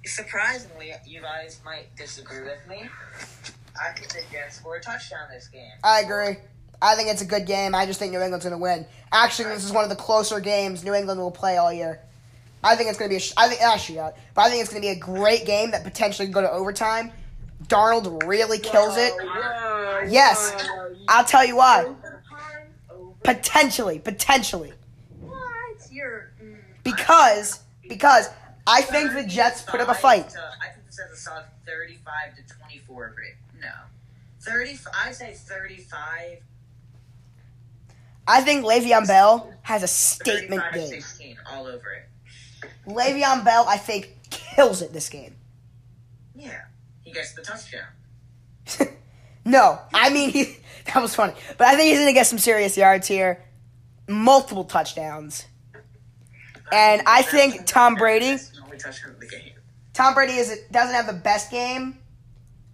[0.08, 2.88] surprisingly, you guys might disagree with me.
[3.80, 5.70] I think the Jets score a touchdown this game.
[5.84, 6.36] I agree.
[6.80, 7.74] I think it's a good game.
[7.74, 8.86] I just think New England's going to win.
[9.12, 12.00] Actually, this is one of the closer games New England will play all year.
[12.62, 14.48] I think it's going to be a sh- I think not a shootout, but I
[14.50, 17.12] think it's going to be a great game that potentially can go to overtime.
[17.64, 19.12] Darnold really kills it.
[19.12, 20.52] Whoa, Yes.
[20.56, 20.94] whoa.
[21.08, 21.92] I'll tell you why.
[23.22, 24.72] Potentially, potentially,
[25.20, 25.36] What?
[25.90, 26.30] You're.
[26.42, 26.56] Mm.
[26.82, 28.28] because because
[28.68, 30.28] I think the Jets put up a fight.
[30.30, 33.34] To, I think this has a solid 35 to 24 grade.
[33.60, 33.70] No.
[34.42, 36.42] 30, I'd say 35,
[38.30, 41.00] I think Le'Veon Bell has a statement 35 game.
[41.00, 42.04] 16, all over it.
[42.86, 45.34] Le'Veon Bell, I think, kills it this game.
[46.34, 46.60] Yeah.
[47.02, 47.86] He gets the touchdown.
[49.46, 50.56] no, I mean he.
[50.94, 53.44] That was funny, but I think he's gonna get some serious yards here,
[54.08, 55.44] multiple touchdowns.
[56.72, 58.38] And I think Tom Brady-.
[59.92, 61.98] Tom Brady is doesn't have the best game.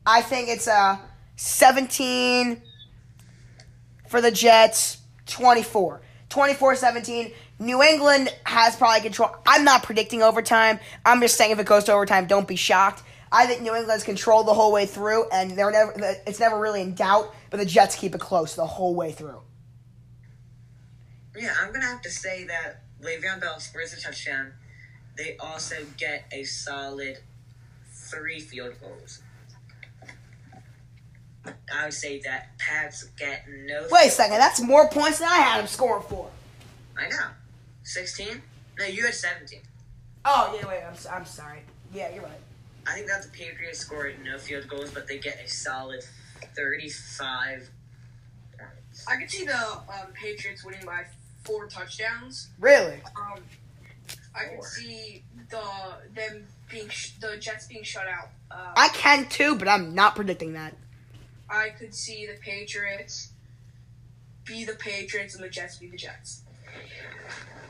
[0.07, 1.01] I think it's a
[1.37, 2.61] 17
[4.09, 6.03] for the Jets, 24.
[6.29, 7.33] 24-17.
[7.61, 9.31] New England has probably control.
[9.47, 10.81] I'm not predicting overtime.
[11.07, 13.03] I'm just saying if it goes to overtime, don't be shocked.
[13.31, 15.93] I think New England's controlled the whole way through, and they're never.
[16.27, 17.35] It's never really in doubt.
[17.51, 19.41] But the Jets keep it close the whole way through.
[21.37, 24.53] Yeah, I'm gonna have to say that Le'Veon Bell scores a touchdown.
[25.17, 27.19] They also get a solid
[27.93, 29.21] three field goals.
[31.73, 33.87] I would say that Pats get no.
[33.91, 36.31] Wait a second, that's more points than I had him scoring for.
[36.99, 37.29] I know.
[37.83, 38.41] Sixteen?
[38.79, 39.61] No, you had seventeen.
[40.25, 41.61] Oh yeah, wait, I'm, s- I'm sorry.
[41.93, 42.33] Yeah, you're right.
[42.87, 46.03] I think that the Patriots scored no field goals, but they get a solid
[46.57, 47.69] thirty-five
[48.59, 49.05] points.
[49.07, 51.05] I could see the um, Patriots winning by
[51.45, 52.49] four touchdowns.
[52.59, 53.01] Really?
[53.17, 53.43] Um,
[54.35, 55.63] I can see the
[56.15, 58.31] them being sh- the Jets being shut out.
[58.51, 60.75] Uh, I can too, but I'm not predicting that.
[61.49, 63.31] I could see the Patriots
[64.45, 66.43] be the Patriots and the Jets be the Jets.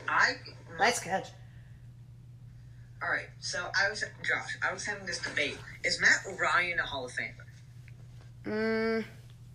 [0.07, 0.33] I
[0.79, 1.27] Nice catch.
[3.01, 3.27] all right.
[3.39, 4.57] So I was Josh.
[4.67, 7.33] I was having this debate: Is Matt Ryan a Hall of Famer?
[8.45, 9.05] Mm,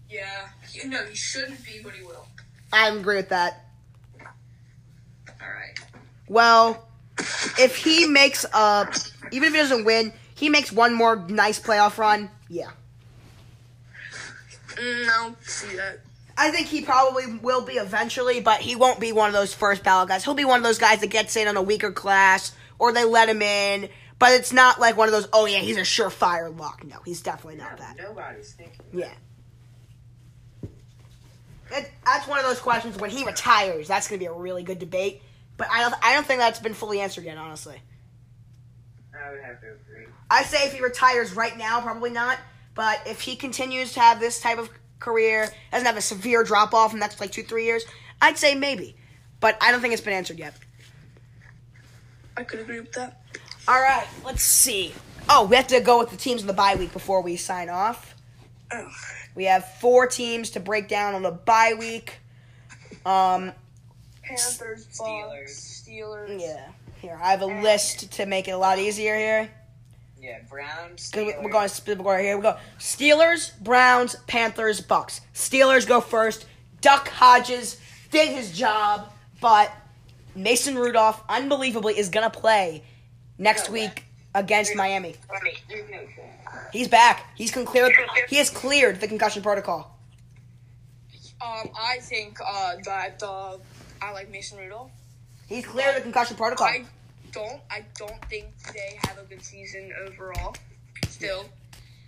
[0.09, 2.27] Yeah, he, no, he shouldn't be, but he will.
[2.73, 3.67] I agree with that.
[6.31, 6.87] Well,
[7.59, 8.89] if he makes a,
[9.33, 12.31] even if he doesn't win, he makes one more nice playoff run.
[12.49, 12.71] Yeah,
[14.77, 15.99] Mm, I see that.
[16.39, 19.83] I think he probably will be eventually, but he won't be one of those first
[19.83, 20.25] ballot guys.
[20.25, 23.05] He'll be one of those guys that gets in on a weaker class, or they
[23.05, 23.89] let him in.
[24.21, 25.29] But it's not like one of those.
[25.33, 26.85] Oh yeah, he's a surefire lock.
[26.85, 27.97] No, he's definitely not that.
[27.99, 28.87] Nobody's thinking.
[28.93, 29.13] Yeah.
[31.73, 33.89] It, that's one of those questions when he retires.
[33.89, 35.23] That's going to be a really good debate.
[35.61, 35.95] But I don't.
[36.03, 37.37] I don't think that's been fully answered yet.
[37.37, 37.77] Honestly,
[39.15, 40.07] I would have to agree.
[40.31, 42.39] I say if he retires right now, probably not.
[42.75, 46.73] But if he continues to have this type of career, doesn't have a severe drop
[46.73, 47.85] off in the next like two three years,
[48.23, 48.97] I'd say maybe.
[49.39, 50.55] But I don't think it's been answered yet.
[52.39, 53.21] I could agree with that.
[53.69, 54.95] All right, let's see.
[55.29, 57.69] Oh, we have to go with the teams in the bye week before we sign
[57.69, 58.15] off.
[58.73, 58.91] Oh.
[59.35, 62.15] We have four teams to break down on the bye week.
[63.05, 63.53] Um,
[64.37, 65.39] Panthers, Steelers.
[65.41, 66.41] Bucks, Steelers.
[66.41, 66.69] Yeah.
[67.01, 69.51] Here, I have a list to make it a lot easier here.
[70.21, 71.11] Yeah, Browns.
[71.11, 71.43] Steelers.
[71.43, 72.37] We're going to split right here.
[72.37, 75.21] We go Steelers, Browns, Panthers, Bucks.
[75.35, 76.45] Steelers go first.
[76.83, 77.79] Duck Hodges
[78.11, 79.11] did his job,
[79.41, 79.73] but
[80.35, 82.83] Mason Rudolph, unbelievably, is gonna play
[83.39, 83.81] next No way.
[83.87, 84.05] week
[84.35, 85.15] against Miami.
[85.69, 85.99] There's no.
[86.73, 87.27] He's back.
[87.37, 87.93] He's con- cleared.
[88.29, 89.99] He has cleared the concussion protocol.
[91.43, 93.57] Um, I think uh, that uh,
[94.03, 94.91] I like Mason Rudolph.
[95.49, 96.67] He's cleared the concussion protocol.
[96.67, 96.85] I
[97.33, 97.61] don't.
[97.71, 100.55] I don't think they have a good season overall.
[101.09, 101.45] Still,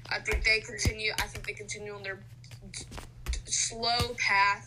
[0.08, 1.12] I think they continue.
[1.18, 2.20] I think they continue on their
[2.72, 2.84] d-
[3.30, 4.64] d- slow path,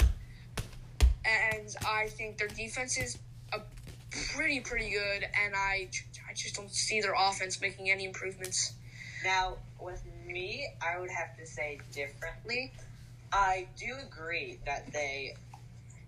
[1.25, 3.17] and I think their defense is
[3.53, 3.61] a
[4.33, 5.23] pretty pretty good.
[5.43, 5.89] And I,
[6.29, 8.73] I just don't see their offense making any improvements.
[9.23, 12.71] Now, with me, I would have to say differently.
[13.33, 15.35] I do agree that they.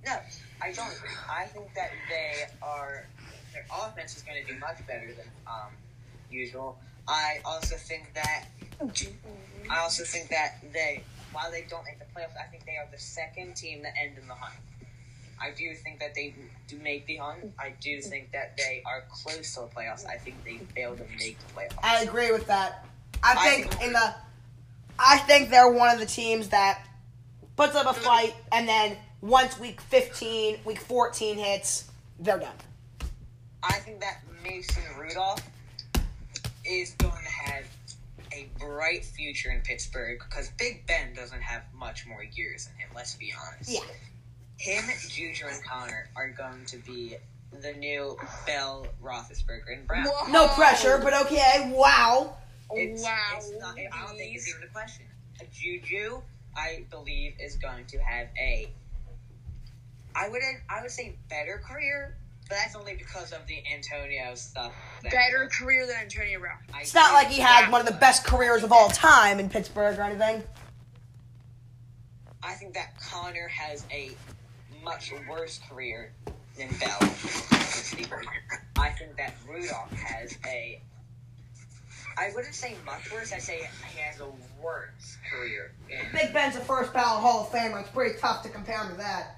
[0.07, 0.17] No,
[0.61, 1.09] I don't agree.
[1.29, 3.05] I think that they are.
[3.53, 5.71] Their offense is going to do much better than um,
[6.31, 6.77] usual.
[7.07, 8.45] I also think that.
[9.69, 11.03] I also think that they,
[11.33, 14.17] while they don't make the playoffs, I think they are the second team that end
[14.21, 14.59] in the hunt.
[15.41, 16.33] I do think that they
[16.67, 17.53] do make the hunt.
[17.59, 20.05] I do think that they are close to the playoffs.
[20.07, 21.77] I think they fail to make the playoffs.
[21.83, 22.85] I agree with that.
[23.23, 23.87] I I think agree.
[23.87, 24.15] in the,
[24.99, 26.85] I think they're one of the teams that
[27.55, 31.89] puts up a fight, and then once week fifteen, week fourteen hits,
[32.19, 32.55] they're done.
[33.63, 35.41] I think that Mason Rudolph
[36.65, 37.65] is going to have
[38.31, 42.89] a bright future in Pittsburgh because Big Ben doesn't have much more years in him.
[42.95, 43.71] Let's be honest.
[43.71, 43.79] Yeah.
[44.59, 47.15] Him, Juju, and Conner are going to be
[47.61, 50.05] the new Bell, Roethlisberger, and Brown.
[50.05, 50.31] Whoa.
[50.31, 51.71] No pressure, but okay.
[51.73, 52.37] Wow.
[52.71, 53.15] It's, wow.
[53.37, 55.05] It's not, I don't think it's even a question.
[55.53, 56.21] Juju,
[56.55, 58.69] I believe, is going to have a.
[60.17, 60.57] I wouldn't.
[60.69, 62.17] I would say better career,
[62.49, 64.73] but that's only because of the Antonio stuff.
[65.03, 66.57] that- Better career than Antonio Brown.
[66.73, 69.47] I It's not like he had one of the best careers of all time in
[69.49, 70.43] Pittsburgh or anything.
[72.41, 74.11] I think that Conner has a
[74.83, 76.13] much worse career
[76.57, 76.97] than Bell.
[78.79, 80.81] I think that Rudolph has a.
[82.19, 83.31] I wouldn't say much worse.
[83.31, 84.27] I say he has a
[84.61, 85.73] worse career.
[86.11, 87.81] Big Ben's a first ballot Hall of Famer.
[87.81, 89.36] It's pretty tough to compare him to that.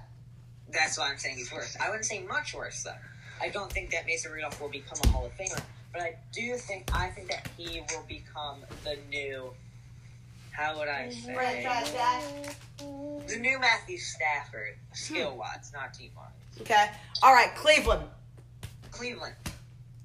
[0.72, 1.76] That's why I'm saying he's worse.
[1.80, 2.92] I wouldn't say much worse though.
[3.42, 5.60] I don't think that Mason Rudolph will become a Hall of Famer,
[5.92, 9.50] but I do think I think that he will become the new.
[10.52, 11.32] How would I say?
[13.26, 16.26] The new Matthew Stafford, skill wise, not team wise.
[16.60, 16.90] Okay.
[17.22, 18.02] All right, Cleveland.
[18.90, 19.34] Cleveland.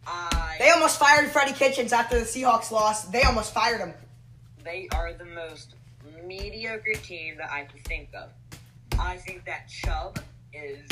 [0.07, 3.11] I They almost fired Freddie Kitchens after the Seahawks lost.
[3.11, 3.93] They almost fired him.
[4.63, 5.74] they are the most
[6.24, 8.30] mediocre team that I can think of.
[8.99, 10.20] I think that Chubb
[10.56, 10.88] is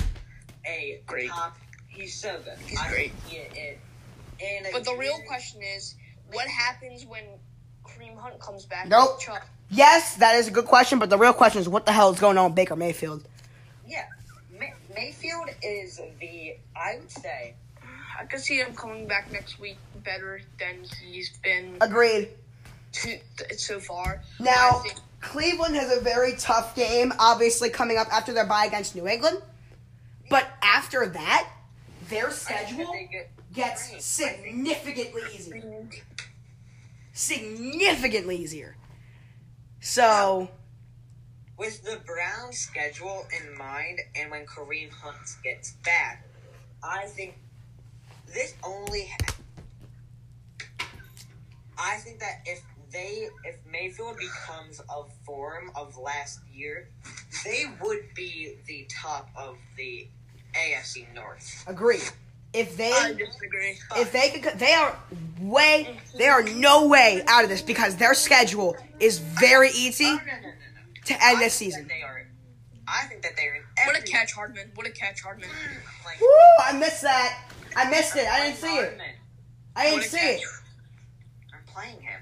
[0.65, 1.29] a Great.
[1.29, 1.57] top.
[1.87, 2.57] He's so good.
[2.65, 3.11] He's I great.
[3.29, 3.79] think He.
[4.43, 5.95] And But the real question is,
[6.31, 7.23] what happens when
[7.85, 8.87] Kareem Hunt comes back?
[8.87, 9.19] Nope.
[9.27, 9.39] with
[9.69, 12.19] Yes, that is a good question, but the real question is what the hell is
[12.19, 13.23] going on with Baker Mayfield?
[13.87, 14.05] Yeah,
[14.59, 16.55] May- Mayfield is the.
[16.75, 17.53] I would say.
[18.19, 22.29] I could see him coming back next week better than he's been Agreed.
[22.91, 23.17] to,
[23.57, 24.21] so far.
[24.39, 28.95] Now, think- Cleveland has a very tough game, obviously, coming up after their bye against
[28.95, 29.41] New England.
[30.33, 31.47] But after that,
[32.09, 34.01] their I think that schedule get gets great.
[34.01, 35.85] significantly easier.
[37.11, 38.75] Significantly easier.
[39.79, 40.49] So,
[41.55, 46.25] With the Browns' schedule in mind, and when Kareem Hunt gets back,
[46.81, 47.35] I think
[48.25, 49.11] this only.
[51.77, 56.87] I think that if they, if Mayfield becomes of form of last year,
[57.45, 60.07] they would be the top of the
[60.53, 61.63] AFC North.
[61.67, 61.99] Agree.
[62.53, 63.79] If they I disagree.
[63.97, 64.95] if they could, they are
[65.41, 70.09] way, they are no way out of this because their schedule is very easy Oh,
[70.09, 71.01] no, no, no, no.
[71.05, 71.87] to end I this think season.
[71.87, 72.27] that They are.
[72.87, 73.61] I think that they're in.
[73.87, 74.71] What a catch, Hardman.
[74.75, 75.49] What a catch, Hardman.
[76.05, 76.27] Like, Woo!
[76.63, 77.47] I missed that.
[77.75, 78.27] I missed it.
[78.27, 78.99] I didn't see it.
[79.75, 80.39] I didn't see it.
[80.41, 80.49] catch.
[81.53, 82.21] I'm playing him.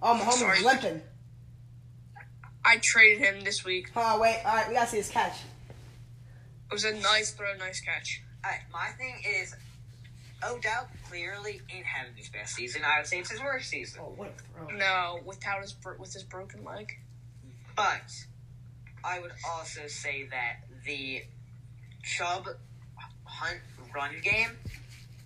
[0.00, 0.58] Oh, Mahomes Sorry.
[0.60, 1.02] is limping.
[2.64, 3.90] I traded him this week.
[3.96, 4.40] Oh wait.
[4.46, 5.36] All right, we gotta see this catch.
[6.70, 8.22] It was a nice throw, nice catch.
[8.44, 9.56] Alright, my thing is,
[10.48, 12.82] Odell clearly ain't having his best season.
[12.84, 14.00] I would say it's his worst season.
[14.04, 14.76] Oh, what a throw!
[14.76, 16.98] No, without his with his broken leg.
[17.74, 18.12] But
[19.04, 21.24] I would also say that the
[22.04, 22.48] Chubb
[23.24, 23.60] Hunt
[23.92, 24.50] run game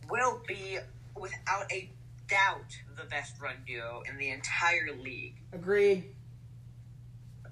[0.09, 0.79] will be,
[1.15, 1.91] without a
[2.27, 5.35] doubt, the best run duo in the entire league.
[5.53, 6.05] Agreed.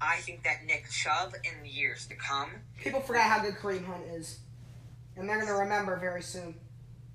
[0.03, 2.51] I think that Nick Chubb in the years to come,
[2.83, 4.41] People forget how good Kareem Hunt is,
[5.17, 6.57] and they're gonna remember very soon.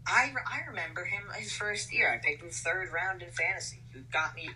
[0.06, 2.10] I, I remember him his first year.
[2.14, 3.82] I picked him third round in fantasy.
[3.94, 4.50] He got me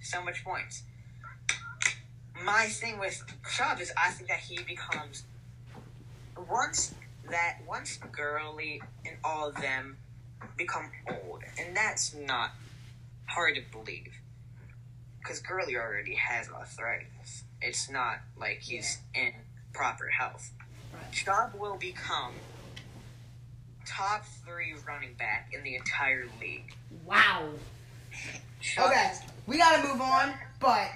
[0.00, 0.84] so much points.
[2.44, 3.24] My thing with
[3.56, 5.24] Chubb is I think that he becomes
[6.48, 6.94] once
[7.28, 9.96] that once Gurley and all of them
[10.56, 12.52] become old, and that's not
[13.26, 14.12] hard to believe
[15.24, 17.44] because Gurley already has arthritis.
[17.62, 19.32] It's not like he's in
[19.72, 20.52] proper health.
[20.92, 21.12] Right.
[21.12, 22.32] Chubb will become
[23.86, 26.74] top three running back in the entire league.
[27.06, 27.48] Wow.
[28.60, 29.12] Chubb Okay,
[29.46, 30.88] we gotta move on, but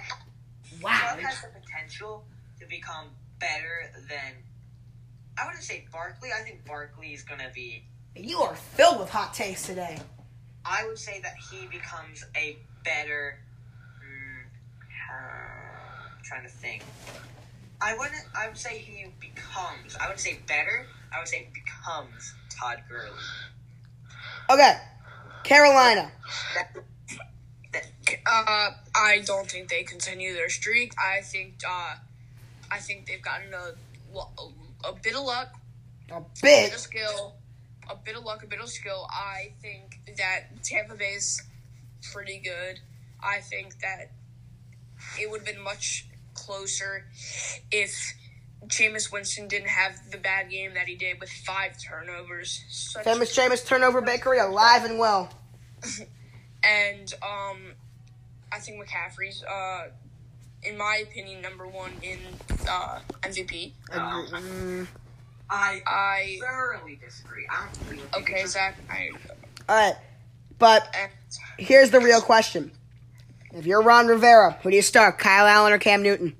[0.81, 0.99] wow.
[0.99, 2.23] Chubb has the potential
[2.59, 3.07] to become
[3.39, 4.33] better than.
[5.37, 6.29] I wouldn't say Barkley.
[6.37, 7.83] I think Barkley is to be.
[8.15, 9.97] You are filled with hot takes today.
[10.65, 13.39] I would say that he becomes a better.
[15.09, 16.83] I'm trying to think.
[17.81, 18.23] I wouldn't.
[18.35, 19.95] I would say he becomes.
[19.99, 20.85] I would say better.
[21.13, 23.11] I would say becomes Todd Gurley.
[24.49, 24.77] Okay,
[25.43, 26.11] Carolina.
[26.55, 26.75] That,
[27.73, 27.85] that,
[28.25, 30.93] Uh, I don't think they continue their streak.
[30.99, 31.95] I think uh,
[32.69, 33.71] I think they've gotten a,
[34.13, 34.29] lo-
[34.83, 35.53] a bit of luck,
[36.11, 36.73] A a bit bit.
[36.73, 37.33] of skill,
[37.89, 39.07] a bit of luck, a bit of skill.
[39.09, 41.41] I think that Tampa Bay's
[42.11, 42.79] pretty good.
[43.23, 44.11] I think that
[45.19, 47.05] it would have been much closer
[47.71, 48.13] if
[48.67, 52.63] Jameis Winston didn't have the bad game that he did with five turnovers.
[52.69, 55.31] Such Famous Jameis turnover bakery alive and well.
[56.63, 57.73] and um
[58.51, 59.87] I think McCaffrey's, uh,
[60.63, 62.19] in my opinion, number one in
[62.67, 63.73] uh, MVP.
[63.91, 64.87] Mm,
[65.49, 67.47] I I thoroughly disagree.
[67.49, 68.75] I don't okay, Zach.
[68.89, 69.09] I
[69.67, 69.95] all right,
[70.57, 70.93] but
[71.57, 72.71] here's the real question:
[73.53, 76.35] If you're Ron Rivera, who do you start, Kyle Allen or Cam Newton?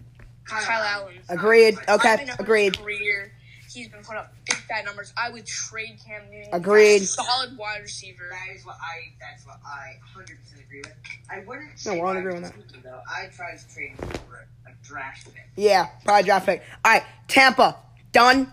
[0.45, 1.15] Kyle Allen.
[1.29, 1.77] Agreed.
[1.87, 2.77] Okay, I've been over agreed.
[2.77, 3.31] Career,
[3.71, 5.13] he's been putting up big fat numbers.
[5.17, 6.49] I would trade Cam Newton.
[6.49, 6.99] for a Agreed.
[7.05, 8.29] Solid wide receiver.
[8.31, 9.11] That is what I.
[9.19, 10.93] That's what I 100 percent agree with.
[11.29, 11.69] I wouldn't.
[11.69, 13.95] No, say we're all in agreement on receiver, Though I'd try to trade him
[14.27, 15.47] for a, a draft pick.
[15.55, 16.63] Yeah, probably draft pick.
[16.85, 17.75] All right, Tampa
[18.11, 18.51] done.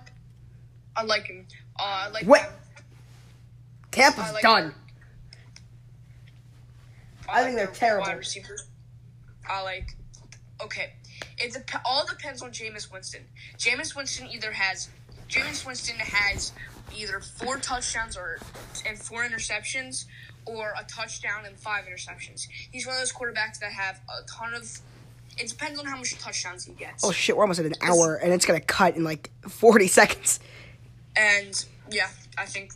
[0.95, 1.47] I like him.
[1.79, 2.43] Uh, I like Wait.
[2.43, 2.51] him.
[3.91, 4.75] Tampa's I like done.
[7.29, 8.07] I think like they're terrible.
[8.07, 8.57] Wide receiver.
[9.49, 9.97] I like.
[10.63, 10.93] Okay,
[11.39, 13.23] it dep- all depends on Jameis Winston.
[13.59, 14.89] Jameis Winston either has
[15.29, 16.53] Jameis Winston has
[16.97, 18.39] either four touchdowns or
[18.87, 20.07] and four interceptions,
[20.47, 22.47] or a touchdown and five interceptions.
[22.71, 24.63] He's one of those quarterbacks that have a ton of.
[25.39, 27.05] It depends on how much touchdowns he gets.
[27.05, 30.41] Oh shit, we're almost at an hour, and it's gonna cut in like 40 seconds.
[31.17, 32.09] And yeah,
[32.39, 32.73] I think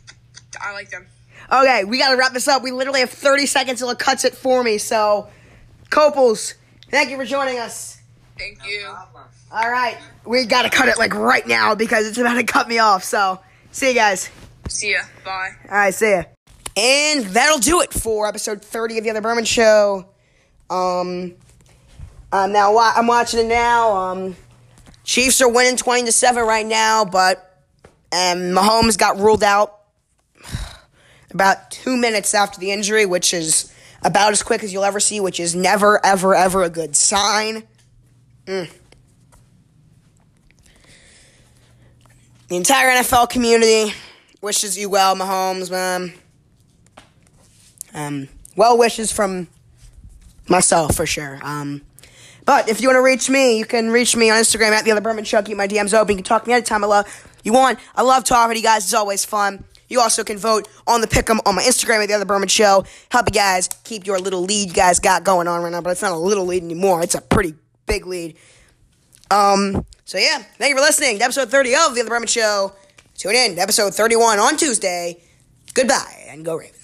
[0.60, 1.06] I like them.
[1.52, 2.62] Okay, we gotta wrap this up.
[2.62, 4.78] We literally have 30 seconds till it cuts it for me.
[4.78, 5.28] So,
[5.90, 6.54] Koppels,
[6.90, 7.98] thank you for joining us.
[8.38, 8.86] Thank you.
[8.88, 9.24] Problem.
[9.52, 12.78] All right, we gotta cut it like right now because it's about to cut me
[12.78, 13.02] off.
[13.04, 13.40] So,
[13.72, 14.30] see you guys.
[14.68, 15.00] See ya.
[15.24, 15.50] Bye.
[15.68, 16.22] All right, see ya.
[16.76, 20.06] And that'll do it for episode 30 of the Other Berman Show.
[20.70, 21.34] Um,
[22.32, 23.96] um now wa- I'm watching it now.
[23.96, 24.36] Um,
[25.02, 27.38] Chiefs are winning 20 to 7 right now, but
[28.12, 29.79] um, Mahomes got ruled out
[31.30, 33.72] about two minutes after the injury, which is
[34.02, 37.62] about as quick as you'll ever see, which is never, ever, ever a good sign.
[38.46, 38.70] Mm.
[42.48, 43.94] The entire NFL community
[44.40, 46.12] wishes you well, Mahomes, man.
[47.94, 49.48] Um, well wishes from
[50.48, 51.38] myself for sure.
[51.42, 51.82] Um,
[52.44, 54.90] but if you want to reach me, you can reach me on Instagram at the
[54.90, 55.42] other Berman Show.
[55.42, 56.12] Keep my DMs open.
[56.12, 57.78] You can talk to me anytime I love you want.
[57.94, 58.84] I love talking to you guys.
[58.84, 59.64] It's always fun.
[59.90, 62.84] You also can vote on the pick'em on my Instagram at the other Berman Show.
[63.10, 65.90] Help you guys keep your little lead you guys got going on right now, but
[65.90, 67.02] it's not a little lead anymore.
[67.02, 67.54] It's a pretty
[67.86, 68.36] big lead.
[69.30, 72.72] Um, so yeah, thank you for listening to episode 30 of the other Berman Show.
[73.18, 75.20] Tune in to episode 31 on Tuesday.
[75.74, 76.79] Goodbye and go Ravens.